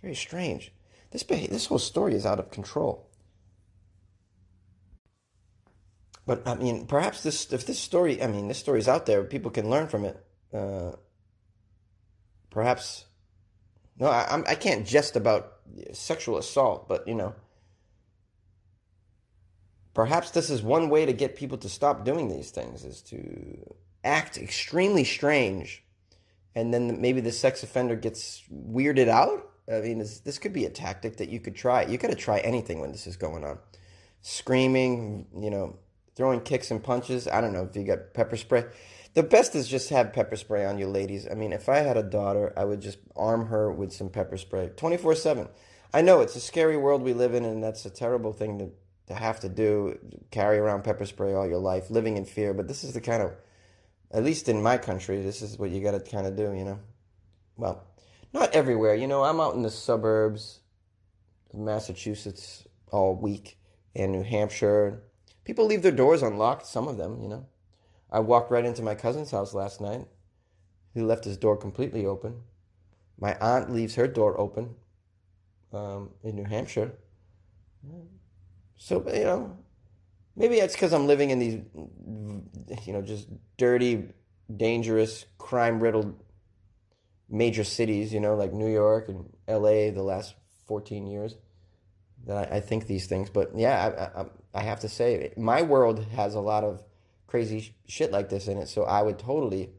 Very 0.00 0.14
strange. 0.14 0.72
This 1.10 1.22
this 1.24 1.66
whole 1.66 1.78
story 1.78 2.14
is 2.14 2.24
out 2.24 2.38
of 2.38 2.50
control. 2.50 3.08
But 6.26 6.46
I 6.46 6.54
mean, 6.54 6.86
perhaps 6.86 7.22
this 7.22 7.52
if 7.52 7.66
this 7.66 7.78
story, 7.78 8.22
I 8.22 8.26
mean, 8.26 8.48
this 8.48 8.58
story 8.58 8.78
is 8.78 8.88
out 8.88 9.06
there, 9.06 9.22
people 9.24 9.50
can 9.50 9.68
learn 9.68 9.88
from 9.88 10.04
it. 10.04 10.24
Uh, 10.52 10.92
perhaps, 12.50 13.06
no, 13.98 14.06
I, 14.06 14.26
I'm, 14.30 14.44
I 14.46 14.54
can't 14.54 14.86
jest 14.86 15.16
about 15.16 15.52
sexual 15.92 16.38
assault, 16.38 16.88
but 16.88 17.06
you 17.06 17.14
know, 17.14 17.34
perhaps 19.94 20.30
this 20.30 20.50
is 20.50 20.62
one 20.62 20.88
way 20.88 21.06
to 21.06 21.12
get 21.12 21.36
people 21.36 21.58
to 21.58 21.68
stop 21.68 22.04
doing 22.04 22.28
these 22.28 22.50
things 22.50 22.84
is 22.84 23.02
to 23.02 23.74
act 24.04 24.38
extremely 24.38 25.04
strange 25.04 25.84
and 26.54 26.72
then 26.72 27.00
maybe 27.00 27.20
the 27.20 27.32
sex 27.32 27.62
offender 27.62 27.96
gets 27.96 28.42
weirded 28.52 29.08
out. 29.08 29.48
I 29.72 29.80
mean 29.80 29.98
this, 29.98 30.20
this 30.20 30.38
could 30.38 30.52
be 30.52 30.64
a 30.64 30.70
tactic 30.70 31.16
that 31.16 31.28
you 31.28 31.40
could 31.40 31.54
try. 31.54 31.84
You 31.84 31.98
got 31.98 32.10
to 32.10 32.16
try 32.16 32.38
anything 32.40 32.80
when 32.80 32.92
this 32.92 33.06
is 33.06 33.16
going 33.16 33.44
on. 33.44 33.58
Screaming 34.20 35.26
you 35.36 35.50
know 35.50 35.78
throwing 36.14 36.40
kicks 36.40 36.70
and 36.70 36.82
punches. 36.82 37.26
I 37.26 37.40
don't 37.40 37.52
know 37.52 37.64
if 37.64 37.74
you 37.76 37.84
got 37.84 38.12
pepper 38.12 38.36
spray. 38.36 38.64
The 39.14 39.22
best 39.22 39.54
is 39.54 39.68
just 39.68 39.90
have 39.90 40.12
pepper 40.12 40.36
spray 40.36 40.64
on 40.66 40.78
you 40.78 40.86
ladies. 40.88 41.26
I 41.30 41.34
mean 41.34 41.52
if 41.52 41.68
i 41.68 41.78
had 41.78 41.96
a 41.96 42.02
daughter 42.02 42.52
i 42.56 42.64
would 42.64 42.80
just 42.80 42.98
arm 43.16 43.46
her 43.46 43.70
with 43.72 43.92
some 43.92 44.08
pepper 44.10 44.36
spray 44.36 44.70
24-7 44.76 45.48
i 45.94 46.02
know 46.02 46.20
it's 46.20 46.36
a 46.36 46.40
scary 46.40 46.76
world 46.76 47.02
we 47.02 47.12
live 47.12 47.34
in 47.34 47.44
and 47.44 47.62
that's 47.62 47.84
a 47.84 47.90
terrible 47.90 48.32
thing 48.32 48.58
to, 48.58 48.70
to 49.06 49.14
have 49.14 49.40
to 49.40 49.48
do 49.48 49.98
carry 50.30 50.58
around 50.58 50.84
pepper 50.84 51.06
spray 51.06 51.34
all 51.34 51.46
your 51.46 51.58
life 51.58 51.90
living 51.90 52.16
in 52.16 52.24
fear 52.24 52.54
but 52.54 52.68
this 52.68 52.84
is 52.84 52.92
the 52.92 53.00
kind 53.00 53.22
of 53.22 53.32
at 54.12 54.24
least 54.24 54.48
in 54.48 54.62
my 54.62 54.76
country, 54.76 55.22
this 55.22 55.42
is 55.42 55.58
what 55.58 55.70
you 55.70 55.82
got 55.82 55.92
to 55.92 56.00
kind 56.00 56.26
of 56.26 56.36
do, 56.36 56.52
you 56.52 56.64
know. 56.64 56.78
Well, 57.56 57.84
not 58.32 58.54
everywhere. 58.54 58.94
You 58.94 59.06
know, 59.06 59.24
I'm 59.24 59.40
out 59.40 59.54
in 59.54 59.62
the 59.62 59.70
suburbs 59.70 60.60
of 61.52 61.60
Massachusetts 61.60 62.66
all 62.90 63.14
week 63.14 63.58
and 63.96 64.12
New 64.12 64.22
Hampshire. 64.22 65.02
People 65.44 65.66
leave 65.66 65.82
their 65.82 65.92
doors 65.92 66.22
unlocked, 66.22 66.66
some 66.66 66.88
of 66.88 66.98
them, 66.98 67.22
you 67.22 67.28
know. 67.28 67.46
I 68.10 68.20
walked 68.20 68.50
right 68.50 68.64
into 68.64 68.82
my 68.82 68.94
cousin's 68.94 69.30
house 69.30 69.54
last 69.54 69.80
night. 69.80 70.06
He 70.92 71.00
left 71.00 71.24
his 71.24 71.38
door 71.38 71.56
completely 71.56 72.04
open. 72.04 72.42
My 73.18 73.34
aunt 73.40 73.72
leaves 73.72 73.94
her 73.94 74.06
door 74.06 74.38
open 74.38 74.74
um, 75.72 76.10
in 76.22 76.36
New 76.36 76.44
Hampshire. 76.44 76.92
So, 78.76 79.04
you 79.12 79.24
know, 79.24 79.56
Maybe 80.34 80.56
it's 80.56 80.74
because 80.74 80.92
I'm 80.92 81.06
living 81.06 81.30
in 81.30 81.38
these, 81.38 81.60
you 82.86 82.92
know, 82.92 83.02
just 83.02 83.28
dirty, 83.58 84.08
dangerous, 84.54 85.26
crime 85.38 85.80
riddled 85.80 86.18
major 87.28 87.64
cities, 87.64 88.12
you 88.12 88.20
know, 88.20 88.34
like 88.34 88.52
New 88.52 88.68
York 88.68 89.08
and 89.08 89.28
LA 89.46 89.90
the 89.90 90.02
last 90.02 90.34
14 90.66 91.06
years 91.06 91.36
that 92.26 92.52
I, 92.52 92.56
I 92.56 92.60
think 92.60 92.86
these 92.86 93.06
things. 93.06 93.28
But 93.28 93.50
yeah, 93.54 94.10
I, 94.16 94.20
I, 94.20 94.26
I, 94.54 94.62
have 94.62 94.80
to 94.80 94.88
say, 94.88 95.32
my 95.36 95.62
world 95.62 96.04
has 96.16 96.34
a 96.34 96.40
lot 96.40 96.64
of 96.64 96.82
crazy 97.26 97.74
shit 97.86 98.10
like 98.10 98.28
this 98.28 98.48
in 98.48 98.58
it. 98.58 98.68
So 98.68 98.84
I 98.84 99.02
would 99.02 99.18
totally 99.18 99.70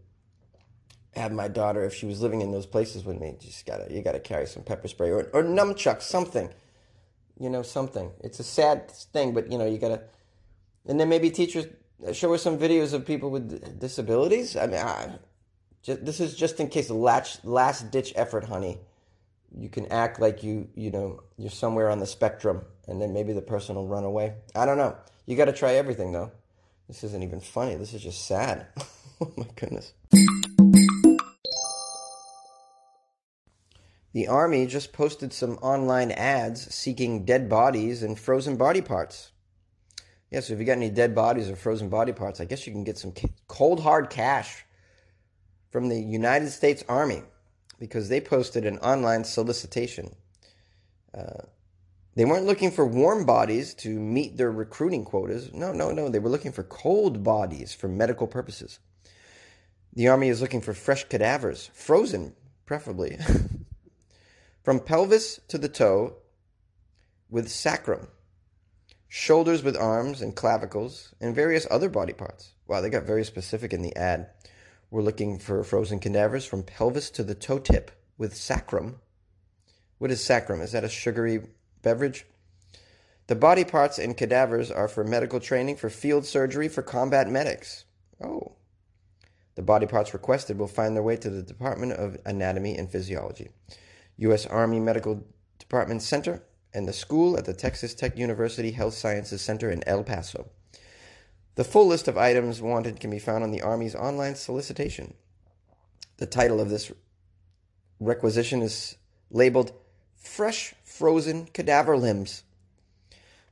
have 1.15 1.31
my 1.31 1.47
daughter, 1.47 1.83
if 1.83 1.93
she 1.93 2.05
was 2.05 2.21
living 2.21 2.41
in 2.41 2.51
those 2.51 2.65
places 2.65 3.05
with 3.05 3.19
me, 3.19 3.35
just 3.39 3.65
gotta, 3.65 3.91
you 3.91 4.01
gotta 4.01 4.19
carry 4.19 4.45
some 4.45 4.63
pepper 4.63 4.87
spray 4.87 5.09
or, 5.09 5.29
or 5.33 5.43
nunchucks, 5.43 6.03
something, 6.03 6.51
you 7.39 7.49
know, 7.49 7.61
something. 7.61 8.11
It's 8.21 8.39
a 8.39 8.43
sad 8.43 8.89
thing, 8.89 9.33
but 9.33 9.51
you 9.51 9.57
know, 9.57 9.65
you 9.65 9.77
gotta, 9.77 10.03
and 10.87 10.99
then 10.99 11.09
maybe 11.09 11.29
teachers 11.29 11.65
uh, 12.07 12.13
show 12.13 12.33
us 12.33 12.41
some 12.41 12.57
videos 12.57 12.93
of 12.93 13.05
people 13.05 13.29
with 13.29 13.79
disabilities. 13.79 14.55
I 14.55 14.67
mean, 14.67 14.79
I, 14.79 15.09
just, 15.81 16.05
this 16.05 16.19
is 16.19 16.35
just 16.35 16.59
in 16.59 16.69
case 16.69 16.89
last 16.89 17.45
last 17.45 17.91
ditch 17.91 18.13
effort, 18.15 18.45
honey. 18.45 18.79
You 19.55 19.69
can 19.69 19.91
act 19.91 20.19
like 20.19 20.43
you 20.43 20.67
you 20.75 20.89
know 20.89 21.21
you're 21.37 21.51
somewhere 21.51 21.89
on 21.89 21.99
the 21.99 22.07
spectrum, 22.07 22.63
and 22.87 23.01
then 23.01 23.13
maybe 23.13 23.33
the 23.33 23.41
person 23.41 23.75
will 23.75 23.87
run 23.87 24.03
away. 24.03 24.33
I 24.55 24.65
don't 24.65 24.77
know. 24.77 24.95
You 25.25 25.35
got 25.35 25.45
to 25.45 25.53
try 25.53 25.73
everything 25.73 26.11
though. 26.11 26.31
This 26.87 27.03
isn't 27.03 27.23
even 27.23 27.39
funny. 27.39 27.75
This 27.75 27.93
is 27.93 28.01
just 28.01 28.25
sad. 28.25 28.67
oh 29.21 29.31
my 29.37 29.47
goodness. 29.55 29.93
The 34.13 34.27
Army 34.27 34.67
just 34.67 34.93
posted 34.93 35.33
some 35.33 35.57
online 35.57 36.11
ads 36.11 36.73
seeking 36.73 37.25
dead 37.25 37.49
bodies 37.49 38.03
and 38.03 38.17
frozen 38.17 38.57
body 38.57 38.81
parts. 38.81 39.31
Yeah, 40.29 40.39
so 40.39 40.53
if 40.53 40.59
you 40.59 40.65
got 40.65 40.73
any 40.73 40.89
dead 40.89 41.13
bodies 41.13 41.49
or 41.49 41.55
frozen 41.55 41.89
body 41.89 42.13
parts, 42.13 42.39
I 42.39 42.45
guess 42.45 42.65
you 42.65 42.73
can 42.73 42.83
get 42.83 42.97
some 42.97 43.13
cold 43.47 43.81
hard 43.81 44.09
cash 44.09 44.65
from 45.71 45.89
the 45.89 45.99
United 45.99 46.49
States 46.49 46.83
Army 46.87 47.23
because 47.79 48.07
they 48.07 48.21
posted 48.21 48.65
an 48.65 48.77
online 48.79 49.23
solicitation. 49.23 50.15
Uh, 51.13 51.43
they 52.15 52.25
weren't 52.25 52.45
looking 52.45 52.69
for 52.69 52.85
warm 52.85 53.25
bodies 53.25 53.73
to 53.75 53.89
meet 53.99 54.37
their 54.37 54.51
recruiting 54.51 55.03
quotas. 55.03 55.51
No, 55.53 55.73
no, 55.73 55.91
no. 55.91 56.09
They 56.09 56.19
were 56.19 56.29
looking 56.29 56.51
for 56.51 56.63
cold 56.63 57.23
bodies 57.23 57.73
for 57.73 57.87
medical 57.87 58.27
purposes. 58.27 58.79
The 59.93 60.07
Army 60.07 60.29
is 60.29 60.41
looking 60.41 60.61
for 60.61 60.73
fresh 60.73 61.03
cadavers, 61.05 61.69
frozen, 61.73 62.35
preferably, 62.65 63.17
from 64.63 64.79
pelvis 64.79 65.39
to 65.47 65.57
the 65.57 65.69
toe 65.69 66.15
with 67.29 67.49
sacrum 67.49 68.07
shoulders 69.15 69.61
with 69.61 69.77
arms 69.77 70.23
and 70.23 70.35
clavicles, 70.35 71.13
and 71.21 71.35
various 71.35 71.67
other 71.69 71.87
body 71.87 72.13
parts. 72.13 72.53
Wow, 72.65 72.81
they 72.81 72.89
got 72.89 73.03
very 73.03 73.23
specific 73.23 73.71
in 73.71 73.83
the 73.83 73.95
ad. 73.95 74.25
We're 74.89 75.03
looking 75.03 75.37
for 75.37 75.63
frozen 75.63 75.99
cadavers 75.99 76.47
from 76.47 76.63
pelvis 76.63 77.11
to 77.11 77.23
the 77.23 77.35
toe 77.35 77.59
tip 77.59 77.91
with 78.17 78.35
sacrum. 78.35 79.01
What 79.99 80.09
is 80.09 80.23
sacrum? 80.23 80.61
Is 80.61 80.71
that 80.71 80.83
a 80.83 80.89
sugary 80.89 81.43
beverage? 81.83 82.25
The 83.27 83.35
body 83.35 83.63
parts 83.63 83.99
and 83.99 84.17
cadavers 84.17 84.71
are 84.71 84.87
for 84.87 85.03
medical 85.03 85.39
training, 85.39 85.75
for 85.75 85.91
field 85.91 86.25
surgery, 86.25 86.67
for 86.67 86.81
combat 86.81 87.29
medics. 87.29 87.85
Oh. 88.19 88.53
The 89.53 89.61
body 89.61 89.85
parts 89.85 90.15
requested 90.15 90.57
will 90.57 90.65
find 90.65 90.95
their 90.95 91.03
way 91.03 91.17
to 91.17 91.29
the 91.29 91.43
Department 91.43 91.91
of 91.91 92.17
Anatomy 92.25 92.75
and 92.77 92.89
Physiology, 92.89 93.49
U.S. 94.17 94.45
Army 94.45 94.79
Medical 94.79 95.25
Department 95.59 96.01
Center, 96.01 96.43
and 96.73 96.87
the 96.87 96.93
school 96.93 97.37
at 97.37 97.45
the 97.45 97.53
Texas 97.53 97.93
Tech 97.93 98.17
University 98.17 98.71
Health 98.71 98.93
Sciences 98.93 99.41
Center 99.41 99.69
in 99.69 99.83
El 99.87 100.03
Paso. 100.03 100.49
The 101.55 101.63
full 101.63 101.87
list 101.87 102.07
of 102.07 102.17
items 102.17 102.61
wanted 102.61 102.99
can 102.99 103.11
be 103.11 103.19
found 103.19 103.43
on 103.43 103.51
the 103.51 103.61
Army's 103.61 103.95
online 103.95 104.35
solicitation. 104.35 105.13
The 106.17 106.25
title 106.25 106.59
of 106.59 106.69
this 106.69 106.91
requisition 107.99 108.61
is 108.61 108.97
labeled 109.29 109.71
Fresh 110.15 110.73
Frozen 110.83 111.47
Cadaver 111.47 111.97
Limbs. 111.97 112.43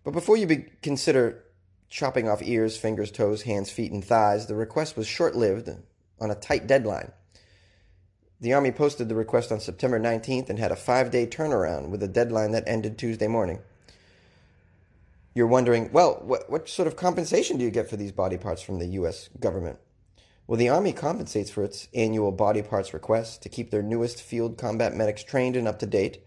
But 0.03 0.11
before 0.11 0.37
you 0.37 0.47
be- 0.47 0.65
consider 0.81 1.43
chopping 1.89 2.27
off 2.27 2.41
ears, 2.41 2.77
fingers, 2.77 3.11
toes, 3.11 3.43
hands, 3.43 3.69
feet, 3.69 3.91
and 3.91 4.03
thighs, 4.03 4.47
the 4.47 4.55
request 4.55 4.97
was 4.97 5.05
short 5.05 5.35
lived 5.35 5.69
on 6.19 6.31
a 6.31 6.35
tight 6.35 6.65
deadline. 6.65 7.11
The 8.41 8.53
Army 8.53 8.71
posted 8.71 9.07
the 9.07 9.15
request 9.15 9.51
on 9.51 9.59
September 9.59 9.99
19th 9.99 10.49
and 10.49 10.57
had 10.57 10.71
a 10.71 10.75
five 10.75 11.11
day 11.11 11.27
turnaround 11.27 11.89
with 11.89 12.01
a 12.01 12.07
deadline 12.07 12.51
that 12.51 12.63
ended 12.65 12.97
Tuesday 12.97 13.27
morning. 13.27 13.59
You're 15.35 15.47
wondering, 15.47 15.91
well, 15.91 16.21
what, 16.25 16.67
sort 16.67 16.87
of 16.87 16.97
compensation 16.97 17.57
do 17.57 17.63
you 17.63 17.69
get 17.69 17.89
for 17.89 17.95
these 17.95 18.11
body 18.11 18.37
parts 18.37 18.61
from 18.61 18.79
the 18.79 18.87
U.S. 18.87 19.29
government? 19.39 19.77
Well, 20.47 20.57
the 20.57 20.69
Army 20.69 20.91
compensates 20.91 21.51
for 21.51 21.63
its 21.63 21.87
annual 21.93 22.31
body 22.31 22.63
parts 22.63 22.93
requests 22.93 23.37
to 23.37 23.47
keep 23.47 23.69
their 23.69 23.83
newest 23.83 24.21
field 24.21 24.57
combat 24.57 24.93
medics 24.93 25.23
trained 25.23 25.55
and 25.55 25.67
up 25.67 25.79
to 25.79 25.85
date. 25.85 26.25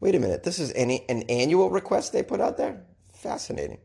Wait 0.00 0.14
a 0.14 0.18
minute, 0.18 0.42
this 0.42 0.58
is 0.58 0.72
any, 0.74 1.08
an 1.08 1.22
annual 1.28 1.70
request 1.70 2.12
they 2.12 2.22
put 2.22 2.40
out 2.40 2.56
there? 2.56 2.82
Fascinating. 3.12 3.78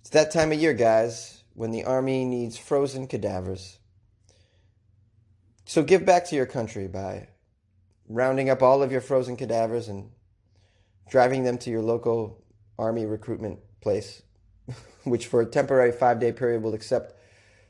It's 0.00 0.10
that 0.10 0.32
time 0.32 0.50
of 0.50 0.58
year, 0.58 0.74
guys, 0.74 1.44
when 1.52 1.70
the 1.70 1.84
Army 1.84 2.24
needs 2.24 2.56
frozen 2.56 3.06
cadavers. 3.06 3.78
So 5.64 5.82
give 5.82 6.04
back 6.04 6.26
to 6.26 6.36
your 6.36 6.46
country 6.46 6.86
by 6.88 7.28
rounding 8.08 8.50
up 8.50 8.62
all 8.62 8.82
of 8.82 8.92
your 8.92 9.00
frozen 9.00 9.36
cadavers 9.36 9.88
and 9.88 10.10
driving 11.08 11.44
them 11.44 11.58
to 11.58 11.70
your 11.70 11.82
local 11.82 12.44
army 12.78 13.06
recruitment 13.06 13.60
place, 13.80 14.22
which 15.04 15.26
for 15.26 15.40
a 15.40 15.46
temporary 15.46 15.92
five 15.92 16.20
day 16.20 16.32
period 16.32 16.62
will 16.62 16.74
accept 16.74 17.14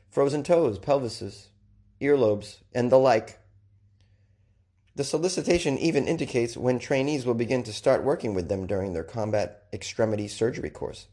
frozen 0.09 0.43
toes, 0.43 0.77
pelvises, 0.77 1.47
earlobes, 2.01 2.57
and 2.73 2.91
the 2.91 2.99
like. 2.99 3.39
The 4.95 5.03
solicitation 5.03 5.77
even 5.77 6.07
indicates 6.07 6.55
when 6.55 6.79
trainees 6.79 7.25
will 7.25 7.33
begin 7.33 7.63
to 7.63 7.73
start 7.73 8.03
working 8.03 8.33
with 8.33 8.47
them 8.47 8.65
during 8.65 8.93
their 8.93 9.03
combat 9.03 9.63
extremity 9.73 10.27
surgery 10.29 10.69
course. 10.69 11.07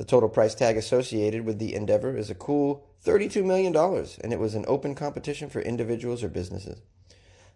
The 0.00 0.06
total 0.06 0.30
price 0.30 0.54
tag 0.54 0.78
associated 0.78 1.44
with 1.44 1.58
the 1.58 1.74
endeavor 1.74 2.16
is 2.16 2.30
a 2.30 2.34
cool 2.34 2.86
$32 3.04 3.44
million, 3.44 3.76
and 3.76 4.32
it 4.32 4.38
was 4.38 4.54
an 4.54 4.64
open 4.66 4.94
competition 4.94 5.50
for 5.50 5.60
individuals 5.60 6.24
or 6.24 6.30
businesses. 6.30 6.80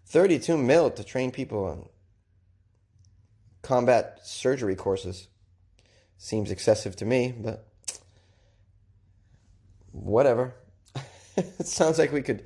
32 0.05 0.55
mil 0.55 0.91
to 0.91 1.03
train 1.03 1.31
people 1.31 1.65
on 1.65 1.89
combat 3.63 4.19
surgery 4.21 4.75
courses. 4.75 5.27
Seems 6.19 6.51
excessive 6.51 6.95
to 6.97 7.05
me, 7.05 7.33
but 7.35 7.67
whatever. 9.91 10.53
it 11.35 11.65
sounds 11.65 11.97
like 11.97 12.11
we 12.11 12.21
could, 12.21 12.43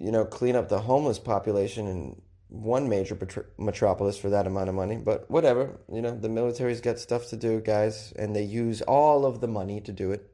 you 0.00 0.10
know, 0.10 0.24
clean 0.24 0.56
up 0.56 0.68
the 0.68 0.80
homeless 0.80 1.20
population 1.20 1.86
in 1.86 2.22
one 2.54 2.88
major 2.88 3.18
metropolis 3.58 4.16
for 4.16 4.30
that 4.30 4.46
amount 4.46 4.68
of 4.68 4.74
money. 4.74 4.96
But 4.96 5.28
whatever, 5.28 5.78
you 5.92 6.00
know, 6.00 6.16
the 6.16 6.28
military's 6.28 6.80
got 6.80 6.98
stuff 6.98 7.28
to 7.30 7.36
do, 7.36 7.60
guys, 7.60 8.12
and 8.16 8.34
they 8.34 8.44
use 8.44 8.80
all 8.82 9.26
of 9.26 9.40
the 9.40 9.48
money 9.48 9.80
to 9.80 9.92
do 9.92 10.12
it. 10.12 10.30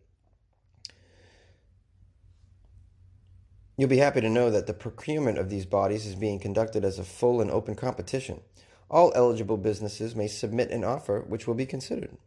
You'll 3.78 3.88
be 3.88 3.96
happy 3.96 4.20
to 4.20 4.28
know 4.28 4.50
that 4.50 4.66
the 4.66 4.74
procurement 4.74 5.38
of 5.38 5.48
these 5.48 5.64
bodies 5.64 6.04
is 6.04 6.14
being 6.14 6.38
conducted 6.38 6.84
as 6.84 6.98
a 6.98 7.04
full 7.04 7.40
and 7.40 7.50
open 7.50 7.74
competition. 7.74 8.42
All 8.90 9.12
eligible 9.14 9.56
businesses 9.56 10.14
may 10.14 10.26
submit 10.28 10.70
an 10.70 10.84
offer 10.84 11.20
which 11.26 11.46
will 11.46 11.54
be 11.54 11.64
considered. 11.64 12.18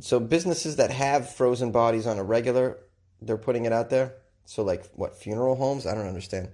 So 0.00 0.18
businesses 0.18 0.76
that 0.76 0.90
have 0.90 1.34
frozen 1.34 1.72
bodies 1.72 2.06
on 2.06 2.18
a 2.18 2.24
regular, 2.24 2.78
they're 3.20 3.36
putting 3.36 3.66
it 3.66 3.72
out 3.72 3.90
there. 3.90 4.14
So 4.46 4.62
like 4.62 4.86
what 4.94 5.14
funeral 5.14 5.56
homes? 5.56 5.86
I 5.86 5.94
don't 5.94 6.08
understand. 6.08 6.48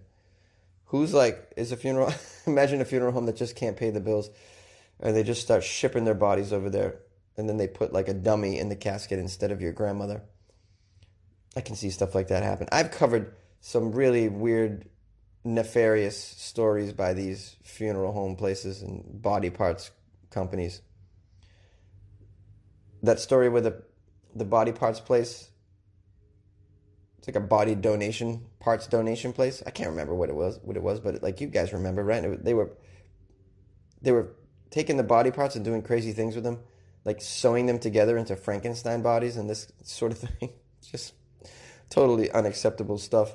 Who's 0.87 1.13
like 1.13 1.53
is 1.57 1.73
a 1.73 1.77
funeral? 1.77 2.13
imagine 2.47 2.81
a 2.81 2.85
funeral 2.85 3.13
home 3.13 3.27
that 3.27 3.37
just 3.37 3.57
can't 3.57 3.77
pay 3.77 3.91
the 3.91 4.01
bills, 4.01 4.31
and 5.01 5.15
they 5.17 5.23
just 5.23 5.43
start 5.43 5.65
shipping 5.65 6.05
their 6.05 6.15
bodies 6.15 6.53
over 6.53 6.71
there, 6.71 7.01
and 7.37 7.49
then 7.49 7.57
they 7.57 7.67
put 7.67 7.93
like 7.93 8.09
a 8.09 8.15
dummy 8.15 8.59
in 8.59 8.69
the 8.69 8.77
casket 8.77 9.19
instead 9.19 9.51
of 9.51 9.61
your 9.61 9.73
grandmother. 9.73 10.23
I 11.57 11.61
can 11.61 11.75
see 11.75 11.91
stuff 11.91 12.15
like 12.15 12.29
that 12.29 12.43
happen. 12.43 12.69
I've 12.71 12.91
covered 12.91 13.35
some 13.61 13.93
really 13.93 14.29
weird, 14.29 14.89
nefarious 15.43 16.17
stories 16.17 16.93
by 16.93 17.15
these 17.15 17.57
funeral 17.65 18.13
home 18.13 18.37
places 18.37 18.83
and 18.83 19.23
body 19.23 19.51
parts 19.51 19.91
companies. 20.31 20.83
That 23.03 23.19
story 23.21 23.49
with 23.49 23.65
the 23.65 23.83
the 24.35 24.45
body 24.45 24.73
parts 24.73 25.01
place. 25.01 25.51
It's 27.27 27.35
like 27.35 27.43
a 27.43 27.47
body 27.47 27.75
donation, 27.75 28.47
parts 28.61 28.87
donation 28.87 29.33
place. 29.33 29.61
I 29.67 29.71
can't 29.71 29.91
remember 29.91 30.15
what 30.15 30.29
it 30.29 30.37
was, 30.37 30.61
what 30.63 30.77
it 30.77 30.83
was, 30.83 31.01
but 31.01 31.25
like 31.25 31.41
you 31.41 31.49
guys 31.49 31.73
remember, 31.73 32.05
right? 32.05 32.45
They 32.45 32.55
were 32.55 32.71
they 34.01 34.13
were 34.13 34.37
taking 34.71 34.97
the 34.97 35.03
body 35.03 35.33
parts 35.33 35.57
and 35.57 35.65
doing 35.65 35.83
crazy 35.83 36.13
things 36.13 36.37
with 36.37 36.45
them, 36.45 36.61
like 37.05 37.21
sewing 37.21 37.67
them 37.67 37.81
together 37.81 38.17
into 38.17 38.37
Frankenstein 38.37 39.03
bodies 39.03 39.37
and 39.37 39.51
this 39.51 39.73
sort 39.83 40.13
of 40.13 40.19
thing. 40.39 40.51
Just 40.81 41.15
totally 41.91 42.31
unacceptable 42.31 42.97
stuff. 42.97 43.33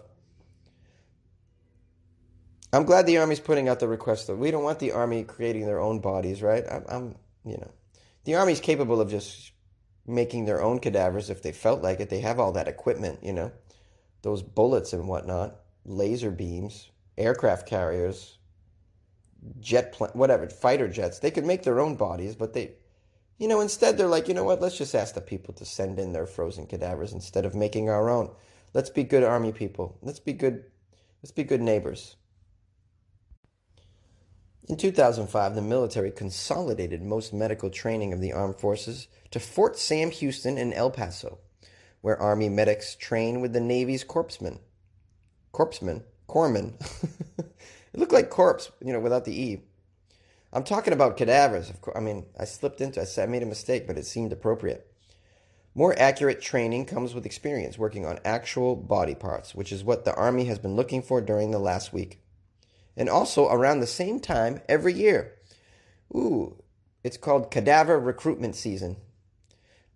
I'm 2.72 2.86
glad 2.86 3.06
the 3.06 3.18
army's 3.18 3.42
putting 3.42 3.68
out 3.68 3.82
the 3.82 3.90
request 3.90 4.28
though. 4.28 4.36
We 4.36 4.52
don't 4.52 4.64
want 4.64 4.80
the 4.80 4.94
army 4.94 5.26
creating 5.26 5.66
their 5.66 5.82
own 5.82 6.00
bodies, 6.00 6.42
right? 6.42 6.64
I'm, 6.72 6.86
I'm, 6.88 7.16
you 7.44 7.58
know, 7.58 7.72
the 8.24 8.36
army's 8.36 8.62
capable 8.62 9.02
of 9.02 9.10
just 9.10 9.52
making 10.08 10.46
their 10.46 10.62
own 10.62 10.80
cadavers 10.80 11.30
if 11.30 11.42
they 11.42 11.52
felt 11.52 11.82
like 11.82 12.00
it. 12.00 12.10
They 12.10 12.22
have 12.22 12.40
all 12.40 12.54
that 12.54 12.70
equipment, 12.70 13.20
you 13.22 13.34
know, 13.34 13.52
those 14.22 14.44
bullets 14.44 14.94
and 14.94 15.08
whatnot, 15.08 15.60
laser 15.86 16.32
beams, 16.32 16.90
aircraft 17.18 17.68
carriers, 17.68 18.38
jet 19.60 19.96
whatever, 20.14 20.48
fighter 20.50 20.88
jets. 20.88 21.20
They 21.20 21.32
could 21.32 21.46
make 21.46 21.64
their 21.64 21.80
own 21.80 21.96
bodies, 21.96 22.36
but 22.36 22.54
they 22.54 22.76
you 23.42 23.48
know, 23.48 23.60
instead 23.60 23.98
they're 23.98 24.06
like, 24.06 24.28
you 24.28 24.36
know 24.36 24.44
what? 24.44 24.62
Let's 24.62 24.78
just 24.78 24.94
ask 24.94 25.16
the 25.16 25.20
people 25.22 25.56
to 25.56 25.66
send 25.66 25.98
in 25.98 26.14
their 26.14 26.28
frozen 26.28 26.68
cadavers 26.68 27.12
instead 27.12 27.44
of 27.44 27.56
making 27.56 27.90
our 27.90 28.08
own. 28.08 28.30
Let's 28.76 28.92
be 28.92 29.04
good 29.04 29.24
army 29.24 29.52
people. 29.52 29.98
Let's 30.04 30.20
be 30.20 30.34
good. 30.34 30.66
Let's 31.24 31.32
be 31.32 31.44
good 31.44 31.60
neighbors. 31.60 32.18
In 34.70 34.78
2005, 34.78 35.56
the 35.56 35.62
military 35.64 36.12
consolidated 36.12 37.02
most 37.02 37.34
medical 37.34 37.72
training 37.72 38.14
of 38.14 38.22
the 38.22 38.32
armed 38.32 38.60
forces 38.60 39.08
to 39.32 39.40
Fort 39.40 39.76
Sam 39.76 40.12
Houston 40.12 40.60
in 40.60 40.72
El 40.72 40.92
Paso, 40.92 41.40
where 42.02 42.22
Army 42.22 42.50
medics 42.50 42.96
train 42.96 43.42
with 43.42 43.54
the 43.54 43.60
Navy's 43.60 44.04
corpsmen. 44.04 44.60
Corpsmen? 45.54 46.04
Corpsmen. 46.28 46.74
it 47.94 48.00
looked 48.00 48.14
like 48.14 48.30
corpse, 48.30 48.72
you 48.84 48.94
know, 48.94 49.00
without 49.00 49.26
the 49.26 49.38
E. 49.38 49.64
I'm 50.54 50.64
talking 50.64 50.94
about 50.94 51.18
cadavers. 51.18 51.70
Of 51.70 51.82
course, 51.82 51.98
I 51.98 52.00
mean, 52.00 52.26
I 52.40 52.46
slipped 52.46 52.82
into. 52.82 53.02
I 53.02 53.22
I 53.22 53.26
made 53.26 53.44
a 53.44 53.46
mistake, 53.46 53.86
but 53.86 53.98
it 53.98 54.06
seemed 54.06 54.32
appropriate. 54.32 54.88
More 55.74 55.98
accurate 55.98 56.42
training 56.42 56.86
comes 56.86 57.14
with 57.14 57.26
experience 57.26 57.78
working 57.78 58.06
on 58.06 58.20
actual 58.26 58.76
body 58.76 59.16
parts, 59.16 59.56
which 59.56 59.72
is 59.72 59.84
what 59.84 60.04
the 60.04 60.14
Army 60.16 60.46
has 60.46 60.60
been 60.60 60.76
looking 60.76 61.02
for 61.02 61.22
during 61.22 61.52
the 61.52 61.60
last 61.60 61.94
week. 61.94 62.22
And 62.98 63.08
also 63.08 63.50
around 63.50 63.80
the 63.80 63.88
same 63.88 64.20
time 64.20 64.62
every 64.68 64.94
year. 64.94 65.36
Ooh, 66.14 66.62
it's 67.04 67.16
called 67.16 67.52
cadaver 67.52 67.98
recruitment 67.98 68.56
season. 68.56 68.98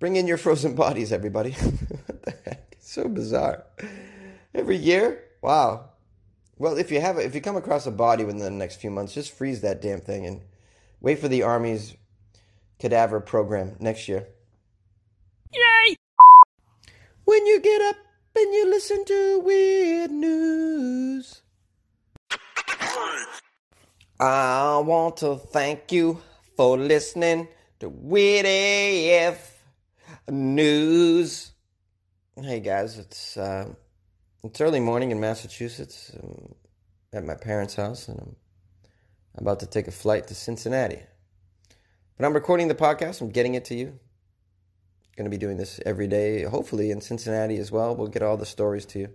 Bring 0.06 0.18
in 0.18 0.28
your 0.28 0.38
frozen 0.38 0.76
bodies, 0.76 1.12
everybody. 1.12 1.52
what 2.06 2.22
the 2.22 2.36
heck? 2.46 2.68
It's 2.74 2.92
so 2.92 3.08
bizarre. 3.08 3.64
Every 4.54 4.76
year? 4.78 5.24
Wow. 5.42 5.90
Well, 6.60 6.78
if 6.78 6.92
you 6.92 7.02
have 7.02 7.18
if 7.18 7.34
you 7.34 7.42
come 7.42 7.56
across 7.56 7.88
a 7.88 7.92
body 7.92 8.24
within 8.24 8.38
the 8.38 8.52
next 8.52 8.76
few 8.76 8.92
months, 8.92 9.16
just 9.16 9.36
freeze 9.36 9.62
that 9.62 9.82
damn 9.82 10.02
thing 10.02 10.28
and 10.28 10.42
wait 11.02 11.18
for 11.18 11.28
the 11.28 11.42
army's 11.42 11.96
cadaver 12.78 13.20
program 13.20 13.78
next 13.80 14.08
year. 14.08 14.28
Yay! 15.52 15.96
When 17.24 17.44
you 17.48 17.60
get 17.60 17.82
up 17.82 17.96
and 18.36 18.54
you 18.54 18.70
listen 18.70 19.06
to 19.06 19.40
weird 19.40 20.12
news. 20.12 21.42
I 24.20 24.78
want 24.86 25.18
to 25.18 25.38
thank 25.38 25.92
you 25.92 26.22
for 26.56 26.78
listening 26.78 27.48
to 27.80 27.90
Weird 27.90 28.46
AF 28.46 29.55
News. 30.32 31.52
Hey 32.36 32.60
guys, 32.60 32.98
it's 32.98 33.38
uh, 33.38 33.70
it's 34.44 34.60
early 34.60 34.80
morning 34.80 35.12
in 35.12 35.20
Massachusetts. 35.20 36.12
I'm 36.20 36.56
at 37.14 37.24
my 37.24 37.36
parents' 37.36 37.76
house, 37.76 38.08
and 38.08 38.20
I'm 38.20 38.36
about 39.44 39.60
to 39.60 39.68
take 39.68 39.88
a 39.88 39.92
flight 39.92 40.26
to 40.28 40.36
Cincinnati. 40.36 41.00
But 42.18 42.26
I'm 42.26 42.34
recording 42.34 42.70
the 42.70 42.76
podcast. 42.76 43.22
I'm 43.22 43.30
getting 43.30 43.54
it 43.54 43.66
to 43.66 43.76
you. 43.76 44.00
Going 45.16 45.26
to 45.26 45.30
be 45.30 45.38
doing 45.38 45.58
this 45.58 45.80
every 45.86 46.08
day, 46.08 46.42
hopefully 46.42 46.90
in 46.90 47.02
Cincinnati 47.02 47.58
as 47.58 47.72
well. 47.72 47.96
We'll 47.96 48.08
get 48.08 48.24
all 48.24 48.36
the 48.36 48.48
stories 48.48 48.88
to 48.88 49.00
you. 49.00 49.10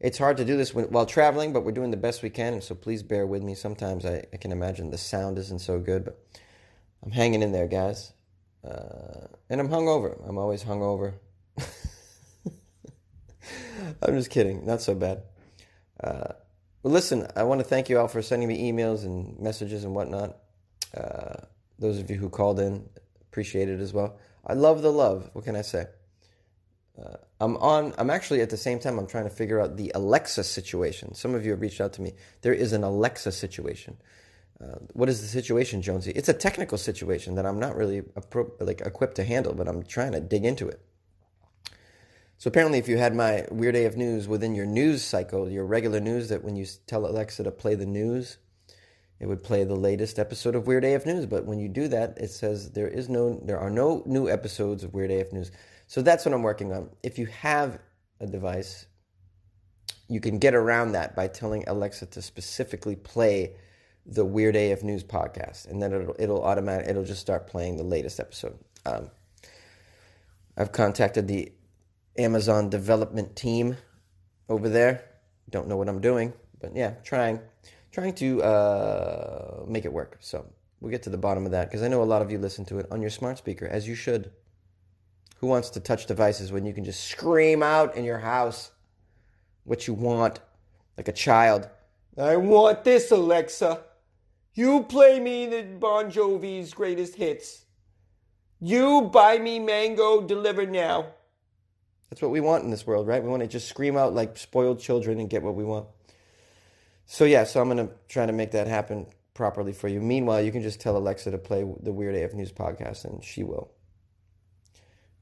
It's 0.00 0.18
hard 0.18 0.38
to 0.38 0.44
do 0.44 0.56
this 0.56 0.74
while 0.74 1.06
traveling, 1.06 1.52
but 1.52 1.64
we're 1.64 1.70
doing 1.70 1.92
the 1.92 1.96
best 1.96 2.24
we 2.24 2.30
can, 2.30 2.52
and 2.52 2.64
so 2.64 2.74
please 2.74 3.04
bear 3.04 3.28
with 3.28 3.44
me. 3.44 3.54
Sometimes 3.54 4.04
I, 4.04 4.24
I 4.32 4.38
can 4.38 4.50
imagine 4.50 4.90
the 4.90 4.98
sound 4.98 5.38
isn't 5.38 5.60
so 5.60 5.78
good, 5.78 6.04
but 6.04 6.20
I'm 7.04 7.12
hanging 7.12 7.42
in 7.42 7.52
there, 7.52 7.68
guys. 7.68 8.12
Uh, 8.66 9.28
and 9.48 9.60
I'm 9.60 9.68
hungover. 9.68 10.20
I'm 10.28 10.38
always 10.38 10.64
hungover. 10.64 11.14
I'm 14.02 14.16
just 14.16 14.30
kidding. 14.30 14.66
Not 14.66 14.82
so 14.82 14.94
bad. 14.94 15.22
Uh, 16.02 16.32
listen, 16.82 17.28
I 17.36 17.44
want 17.44 17.60
to 17.60 17.64
thank 17.64 17.88
you 17.88 17.98
all 17.98 18.08
for 18.08 18.22
sending 18.22 18.48
me 18.48 18.72
emails 18.72 19.04
and 19.04 19.38
messages 19.38 19.84
and 19.84 19.94
whatnot. 19.94 20.36
Uh, 20.96 21.34
those 21.78 21.98
of 21.98 22.10
you 22.10 22.16
who 22.16 22.28
called 22.28 22.58
in, 22.58 22.88
appreciate 23.22 23.68
it 23.68 23.80
as 23.80 23.92
well. 23.92 24.18
I 24.46 24.54
love 24.54 24.82
the 24.82 24.92
love. 24.92 25.30
What 25.32 25.44
can 25.44 25.56
I 25.56 25.62
say? 25.62 25.86
Uh, 27.00 27.16
I'm 27.40 27.56
on. 27.58 27.92
I'm 27.98 28.10
actually 28.10 28.40
at 28.40 28.50
the 28.50 28.56
same 28.56 28.78
time. 28.78 28.98
I'm 28.98 29.06
trying 29.06 29.24
to 29.24 29.30
figure 29.30 29.60
out 29.60 29.76
the 29.76 29.92
Alexa 29.94 30.44
situation. 30.44 31.14
Some 31.14 31.34
of 31.34 31.44
you 31.44 31.50
have 31.50 31.60
reached 31.60 31.80
out 31.80 31.92
to 31.94 32.02
me. 32.02 32.14
There 32.40 32.54
is 32.54 32.72
an 32.72 32.82
Alexa 32.82 33.32
situation. 33.32 33.98
Uh, 34.62 34.78
what 34.94 35.08
is 35.08 35.20
the 35.20 35.28
situation, 35.28 35.82
Jonesy? 35.82 36.12
It's 36.12 36.28
a 36.28 36.34
technical 36.34 36.78
situation 36.78 37.34
that 37.34 37.44
I'm 37.44 37.60
not 37.60 37.76
really 37.76 38.02
appro- 38.02 38.52
like 38.60 38.80
equipped 38.80 39.16
to 39.16 39.24
handle, 39.24 39.54
but 39.54 39.68
I'm 39.68 39.82
trying 39.82 40.12
to 40.12 40.20
dig 40.20 40.44
into 40.44 40.68
it. 40.68 40.80
So 42.38 42.48
apparently, 42.48 42.78
if 42.78 42.88
you 42.88 42.98
had 42.98 43.14
my 43.14 43.46
Weird 43.50 43.76
AF 43.76 43.96
News 43.96 44.28
within 44.28 44.54
your 44.54 44.66
news 44.66 45.02
cycle, 45.02 45.50
your 45.50 45.64
regular 45.64 46.00
news, 46.00 46.28
that 46.28 46.44
when 46.44 46.56
you 46.56 46.66
tell 46.86 47.06
Alexa 47.06 47.44
to 47.44 47.50
play 47.50 47.74
the 47.74 47.86
news, 47.86 48.38
it 49.20 49.26
would 49.26 49.42
play 49.42 49.64
the 49.64 49.74
latest 49.76 50.18
episode 50.18 50.54
of 50.54 50.66
Weird 50.66 50.84
AF 50.84 51.06
News. 51.06 51.26
But 51.26 51.46
when 51.46 51.58
you 51.58 51.68
do 51.68 51.88
that, 51.88 52.18
it 52.18 52.30
says 52.30 52.72
there 52.72 52.88
is 52.88 53.08
no, 53.08 53.40
there 53.44 53.58
are 53.58 53.70
no 53.70 54.02
new 54.06 54.28
episodes 54.28 54.84
of 54.84 54.92
Weird 54.92 55.10
AF 55.10 55.32
News. 55.32 55.50
So 55.86 56.02
that's 56.02 56.24
what 56.24 56.34
I'm 56.34 56.42
working 56.42 56.72
on. 56.72 56.90
If 57.02 57.18
you 57.18 57.26
have 57.26 57.78
a 58.20 58.26
device 58.26 58.86
you 60.08 60.20
can 60.20 60.38
get 60.38 60.54
around 60.54 60.92
that 60.92 61.16
by 61.16 61.28
telling 61.28 61.64
Alexa 61.66 62.06
to 62.06 62.22
specifically 62.22 62.96
play 62.96 63.56
the 64.06 64.24
Weird 64.24 64.54
AF 64.56 64.82
News 64.82 65.02
podcast, 65.02 65.68
and 65.68 65.82
then 65.82 65.92
it'll 65.92 66.16
it'll 66.18 66.44
automatic 66.44 66.88
it'll 66.88 67.04
just 67.04 67.20
start 67.20 67.46
playing 67.46 67.76
the 67.76 67.82
latest 67.82 68.20
episode. 68.20 68.58
Um, 68.84 69.10
I've 70.56 70.72
contacted 70.72 71.26
the 71.26 71.52
Amazon 72.16 72.70
development 72.70 73.36
team 73.36 73.76
over 74.48 74.68
there. 74.68 75.04
Don't 75.50 75.68
know 75.68 75.76
what 75.76 75.88
I'm 75.88 76.00
doing, 76.00 76.32
but 76.60 76.74
yeah, 76.74 76.94
trying 77.04 77.40
trying 77.90 78.14
to 78.14 78.42
uh, 78.42 79.64
make 79.66 79.84
it 79.84 79.92
work. 79.92 80.18
So 80.20 80.46
we'll 80.80 80.90
get 80.90 81.02
to 81.04 81.10
the 81.10 81.18
bottom 81.18 81.44
of 81.44 81.52
that 81.52 81.68
because 81.68 81.82
I 81.82 81.88
know 81.88 82.02
a 82.02 82.04
lot 82.04 82.22
of 82.22 82.30
you 82.30 82.38
listen 82.38 82.64
to 82.66 82.78
it 82.78 82.86
on 82.90 83.00
your 83.00 83.10
smart 83.10 83.38
speaker, 83.38 83.66
as 83.66 83.88
you 83.88 83.94
should. 83.94 84.30
Who 85.40 85.48
wants 85.48 85.70
to 85.70 85.80
touch 85.80 86.06
devices 86.06 86.50
when 86.50 86.64
you 86.64 86.72
can 86.72 86.84
just 86.84 87.04
scream 87.04 87.62
out 87.62 87.94
in 87.94 88.04
your 88.04 88.18
house 88.18 88.70
what 89.64 89.86
you 89.86 89.94
want 89.94 90.40
like 90.96 91.08
a 91.08 91.12
child? 91.12 91.68
I 92.16 92.36
want 92.36 92.84
this, 92.84 93.10
Alexa. 93.10 93.82
You 94.56 94.84
play 94.84 95.20
me 95.20 95.44
the 95.44 95.62
Bon 95.62 96.10
Jovi's 96.10 96.72
greatest 96.72 97.14
hits. 97.14 97.66
You 98.58 99.02
buy 99.02 99.38
me 99.38 99.58
mango 99.58 100.22
deliver 100.22 100.64
now. 100.64 101.08
That's 102.08 102.22
what 102.22 102.30
we 102.30 102.40
want 102.40 102.64
in 102.64 102.70
this 102.70 102.86
world, 102.86 103.06
right? 103.06 103.22
We 103.22 103.28
want 103.28 103.42
to 103.42 103.48
just 103.48 103.68
scream 103.68 103.98
out 103.98 104.14
like 104.14 104.38
spoiled 104.38 104.80
children 104.80 105.20
and 105.20 105.28
get 105.28 105.42
what 105.42 105.56
we 105.56 105.64
want. 105.64 105.88
So 107.04 107.26
yeah, 107.26 107.44
so 107.44 107.60
I'm 107.60 107.68
gonna 107.68 107.90
try 108.08 108.24
to 108.24 108.32
make 108.32 108.52
that 108.52 108.66
happen 108.66 109.06
properly 109.34 109.74
for 109.74 109.88
you. 109.88 110.00
Meanwhile, 110.00 110.40
you 110.40 110.50
can 110.50 110.62
just 110.62 110.80
tell 110.80 110.96
Alexa 110.96 111.32
to 111.32 111.38
play 111.38 111.62
the 111.82 111.92
Weird 111.92 112.14
AF 112.14 112.32
News 112.32 112.50
podcast, 112.50 113.04
and 113.04 113.22
she 113.22 113.44
will. 113.44 113.70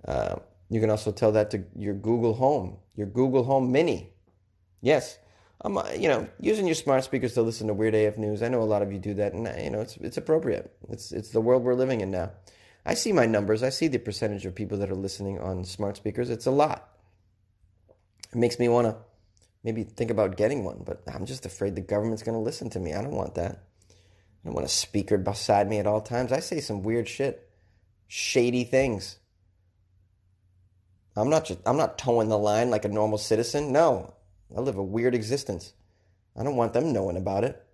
Uh, 0.07 0.37
you 0.71 0.81
can 0.81 0.91
also 0.91 1.11
tell 1.11 1.33
that 1.33 1.51
to 1.51 1.65
your 1.75 1.95
Google 1.95 2.35
Home, 2.35 2.77
your 2.95 3.09
Google 3.09 3.43
Home 3.43 3.73
Mini. 3.73 4.13
Yes, 4.81 5.19
I'm, 5.61 5.79
uh, 5.79 5.89
you 5.97 6.09
know, 6.09 6.29
using 6.41 6.67
your 6.67 6.75
smart 6.75 7.05
speakers 7.05 7.35
to 7.35 7.43
listen 7.43 7.69
to 7.69 7.75
Weird 7.75 7.95
AF 7.95 8.19
News. 8.19 8.43
I 8.43 8.49
know 8.49 8.63
a 8.63 8.65
lot 8.65 8.83
of 8.83 8.93
you 8.93 8.99
do 8.99 9.15
that, 9.15 9.33
and 9.33 9.47
uh, 9.47 9.55
you 9.57 9.71
know, 9.71 9.81
it's 9.81 9.97
it's 9.99 10.17
appropriate. 10.17 10.77
It's 10.89 11.13
it's 11.13 11.31
the 11.31 11.41
world 11.41 11.63
we're 11.63 11.75
living 11.75 12.01
in 12.01 12.11
now. 12.11 12.33
I 12.85 12.95
see 12.95 13.13
my 13.13 13.27
numbers. 13.27 13.63
I 13.63 13.71
see 13.71 13.89
the 13.89 13.99
percentage 13.99 14.45
of 14.45 14.55
people 14.55 14.79
that 14.79 14.91
are 14.91 14.95
listening 14.95 15.39
on 15.39 15.65
smart 15.65 15.97
speakers. 15.97 16.29
It's 16.29 16.47
a 16.47 16.51
lot. 16.51 16.89
It 18.33 18.37
makes 18.37 18.59
me 18.59 18.69
want 18.69 18.89
to 18.89 18.97
maybe 19.63 19.85
think 19.85 20.11
about 20.11 20.37
getting 20.37 20.65
one, 20.65 20.83
but 20.85 21.03
I'm 21.13 21.25
just 21.25 21.47
afraid 21.47 21.75
the 21.75 21.81
government's 21.81 22.23
going 22.23 22.37
to 22.37 22.45
listen 22.45 22.69
to 22.71 22.81
me. 22.81 22.93
I 22.93 23.01
don't 23.01 23.13
want 23.17 23.37
that. 23.37 23.53
I 23.53 24.49
don't 24.49 24.55
want 24.55 24.67
a 24.67 24.71
speaker 24.71 25.17
beside 25.17 25.71
me 25.71 25.79
at 25.79 25.87
all 25.87 26.03
times. 26.03 26.31
I 26.31 26.41
say 26.41 26.61
some 26.61 26.83
weird 26.83 27.09
shit, 27.09 27.49
shady 28.07 28.65
things. 28.65 29.17
I'm 31.17 31.31
not 31.31 31.47
just 31.47 31.61
I'm 31.65 31.79
not 31.79 31.97
toeing 31.97 32.29
the 32.29 32.39
line 32.39 32.71
like 32.71 32.85
a 32.85 32.89
normal 32.89 33.19
citizen. 33.19 33.73
No, 33.73 34.13
I 34.57 34.61
live 34.61 34.77
a 34.77 34.83
weird 34.83 35.15
existence. 35.15 35.73
I 36.37 36.43
don't 36.43 36.57
want 36.57 36.73
them 36.73 36.93
knowing 36.93 37.17
about 37.17 37.45
it. 37.45 37.65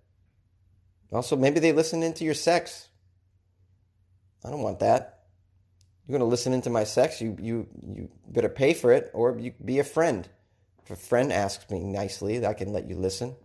Also, 1.11 1.35
maybe 1.35 1.59
they 1.59 1.73
listen 1.73 2.03
into 2.03 2.23
your 2.23 2.33
sex. 2.33 2.87
I 4.45 4.49
don't 4.49 4.61
want 4.61 4.79
that. 4.79 5.25
You're 6.07 6.17
going 6.17 6.27
to 6.27 6.31
listen 6.31 6.53
into 6.53 6.69
my 6.69 6.83
sex, 6.83 7.21
you, 7.21 7.37
you, 7.39 7.67
you 7.95 8.09
better 8.27 8.49
pay 8.49 8.73
for 8.73 8.91
it 8.91 9.11
or 9.13 9.37
you 9.37 9.53
be 9.63 9.79
a 9.79 9.83
friend. 9.83 10.27
If 10.83 10.91
a 10.91 10.95
friend 10.95 11.31
asks 11.31 11.69
me 11.69 11.83
nicely, 11.83 12.45
I 12.45 12.53
can 12.53 12.73
let 12.73 12.89
you 12.89 12.95
listen. 12.95 13.35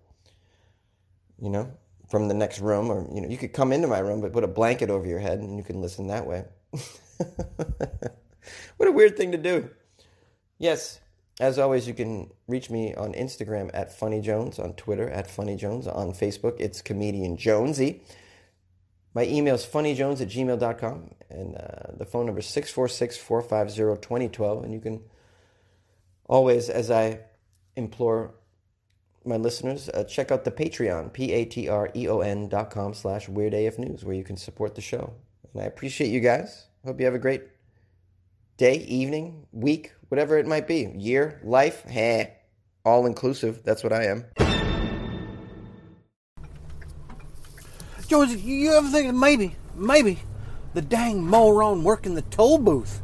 You 1.39 1.51
know, 1.51 1.71
from 2.09 2.29
the 2.29 2.35
next 2.35 2.61
room, 2.61 2.91
or, 2.91 3.07
you 3.15 3.21
know, 3.21 3.29
you 3.29 3.37
could 3.37 3.53
come 3.53 3.73
into 3.73 3.89
my 3.89 3.99
room, 3.99 4.23
but 4.23 4.33
put 4.33 4.43
a 4.43 4.49
blanket 4.49 4.89
over 4.89 5.07
your 5.07 5.19
head 5.19 5.39
and 5.39 5.59
you 5.59 5.63
can 5.63 5.83
listen 5.83 6.07
that 6.07 6.27
way. 6.27 6.45
what 8.79 8.89
a 8.89 8.93
weird 8.93 9.17
thing 9.17 9.33
to 9.33 9.39
do. 9.39 9.69
Yes, 10.59 10.99
as 11.39 11.59
always, 11.59 11.87
you 11.87 11.95
can 11.95 12.33
reach 12.49 12.71
me 12.71 12.95
on 12.95 13.13
Instagram 13.13 13.71
at 13.75 13.93
Funny 13.93 14.21
Jones, 14.21 14.59
on 14.59 14.73
Twitter 14.75 15.11
at 15.11 15.31
Funny 15.31 15.57
Jones, 15.57 15.87
on 15.87 16.13
Facebook, 16.13 16.57
it's 16.59 16.81
Comedian 16.81 17.37
Jonesy. 17.37 18.03
My 19.17 19.25
email 19.25 19.55
is 19.55 19.65
funnyjones 19.65 20.21
at 20.21 20.29
gmail.com, 20.29 21.11
and 21.31 21.57
uh, 21.57 21.93
the 21.97 22.05
phone 22.05 22.27
number 22.27 22.41
is 22.41 22.47
646 22.47 23.17
450 23.17 24.03
2012. 24.03 24.65
And 24.65 24.75
you 24.75 24.81
can 24.81 25.01
always, 26.27 26.69
as 26.69 26.91
I 26.91 27.21
implore 27.77 28.35
my 29.25 29.37
listeners, 29.37 29.89
uh, 29.89 30.05
check 30.05 30.31
out 30.31 30.45
the 30.45 30.51
Patreon, 30.51 31.15
P 31.15 31.33
A 31.33 31.47
T 31.47 31.67
R 31.67 31.89
E 31.97 32.07
O 32.09 32.21
N 32.21 32.51
dot 32.51 32.71
com 32.71 32.93
slash 32.93 33.27
Weird 33.27 33.55
AF 33.55 33.79
News, 33.79 34.05
where 34.05 34.15
you 34.15 34.23
can 34.23 34.37
support 34.37 34.75
the 34.75 34.83
show. 34.83 35.15
And 35.55 35.63
I 35.63 35.65
appreciate 35.65 36.09
you 36.09 36.21
guys. 36.21 36.67
Hope 36.85 37.01
you 37.01 37.07
have 37.07 37.15
a 37.15 37.19
great 37.19 37.43
day, 38.59 38.77
evening, 38.77 39.47
week, 39.51 39.93
whatever 40.09 40.39
it 40.39 40.47
might 40.47 40.67
be. 40.67 40.93
Year, 40.97 41.41
life, 41.45 41.83
heh, 41.83 42.27
all 42.85 43.07
inclusive. 43.07 43.63
That's 43.65 43.83
what 43.83 43.93
I 43.93 44.05
am. 44.05 44.25
George, 48.07 48.31
you 48.31 48.73
ever 48.73 48.89
think 48.89 49.09
that 49.09 49.15
maybe, 49.15 49.57
maybe, 49.75 50.21
the 50.75 50.83
dang 50.83 51.27
moron 51.27 51.83
working 51.83 52.15
the 52.15 52.23
toll 52.23 52.59
booth 52.59 53.03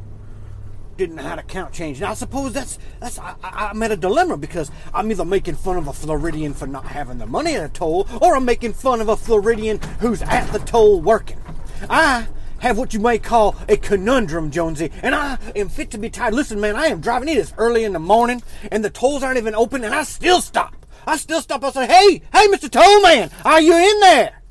didn't 0.95 1.15
know 1.15 1.23
how 1.23 1.35
to 1.35 1.43
count 1.43 1.73
change? 1.73 1.99
Now, 1.99 2.11
I 2.11 2.13
suppose 2.13 2.53
that's 2.53 2.79
that's 3.01 3.19
I, 3.19 3.35
I, 3.43 3.67
I'm 3.67 3.83
at 3.83 3.91
a 3.91 3.97
dilemma 3.97 4.37
because 4.37 4.71
I'm 4.93 5.11
either 5.11 5.25
making 5.25 5.55
fun 5.55 5.75
of 5.77 5.87
a 5.87 5.93
Floridian 5.93 6.53
for 6.53 6.67
not 6.67 6.85
having 6.85 7.17
the 7.17 7.25
money 7.25 7.55
at 7.55 7.65
a 7.65 7.69
toll, 7.69 8.07
or 8.21 8.35
I'm 8.35 8.45
making 8.45 8.73
fun 8.73 9.01
of 9.01 9.09
a 9.09 9.17
Floridian 9.17 9.79
who's 9.99 10.21
at 10.21 10.45
the 10.53 10.59
toll 10.59 11.01
working. 11.01 11.41
I 11.89 12.27
have 12.63 12.77
what 12.77 12.93
you 12.93 12.99
may 12.99 13.19
call 13.19 13.55
a 13.67 13.75
conundrum, 13.75 14.49
Jonesy, 14.49 14.89
and 15.01 15.13
I 15.13 15.37
am 15.53 15.67
fit 15.67 15.91
to 15.91 15.97
be 15.97 16.09
tied. 16.09 16.33
Listen, 16.33 16.61
man, 16.61 16.77
I 16.77 16.87
am 16.87 17.01
driving. 17.01 17.27
It 17.27 17.37
is 17.37 17.53
early 17.57 17.83
in 17.83 17.91
the 17.91 17.99
morning, 17.99 18.41
and 18.71 18.83
the 18.83 18.89
tolls 18.89 19.21
aren't 19.21 19.37
even 19.37 19.53
open, 19.53 19.83
and 19.83 19.93
I 19.93 20.03
still 20.03 20.39
stop. 20.39 20.73
I 21.05 21.17
still 21.17 21.41
stop. 21.41 21.61
I 21.65 21.71
say, 21.71 21.87
"Hey, 21.87 22.21
hey, 22.33 22.47
Mister 22.47 22.69
Tollman, 22.69 23.31
are 23.43 23.59
you 23.59 23.75
in 23.75 23.99
there?" 23.99 24.41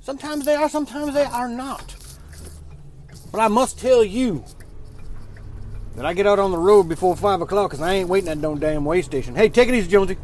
Sometimes 0.00 0.44
they 0.44 0.54
are, 0.54 0.68
sometimes 0.68 1.12
they 1.12 1.24
are 1.24 1.48
not. 1.48 1.96
But 3.32 3.40
I 3.40 3.48
must 3.48 3.80
tell 3.80 4.04
you 4.04 4.44
that 5.96 6.06
I 6.06 6.14
get 6.14 6.28
out 6.28 6.38
on 6.38 6.52
the 6.52 6.58
road 6.58 6.84
before 6.84 7.16
five 7.16 7.40
o'clock 7.40 7.70
because 7.70 7.82
I 7.82 7.94
ain't 7.94 8.08
waiting 8.08 8.28
at 8.28 8.38
no 8.38 8.54
damn 8.54 8.84
way 8.84 9.02
station. 9.02 9.34
Hey, 9.34 9.48
take 9.48 9.68
it 9.68 9.74
easy, 9.74 9.88
Jonesy. 9.88 10.18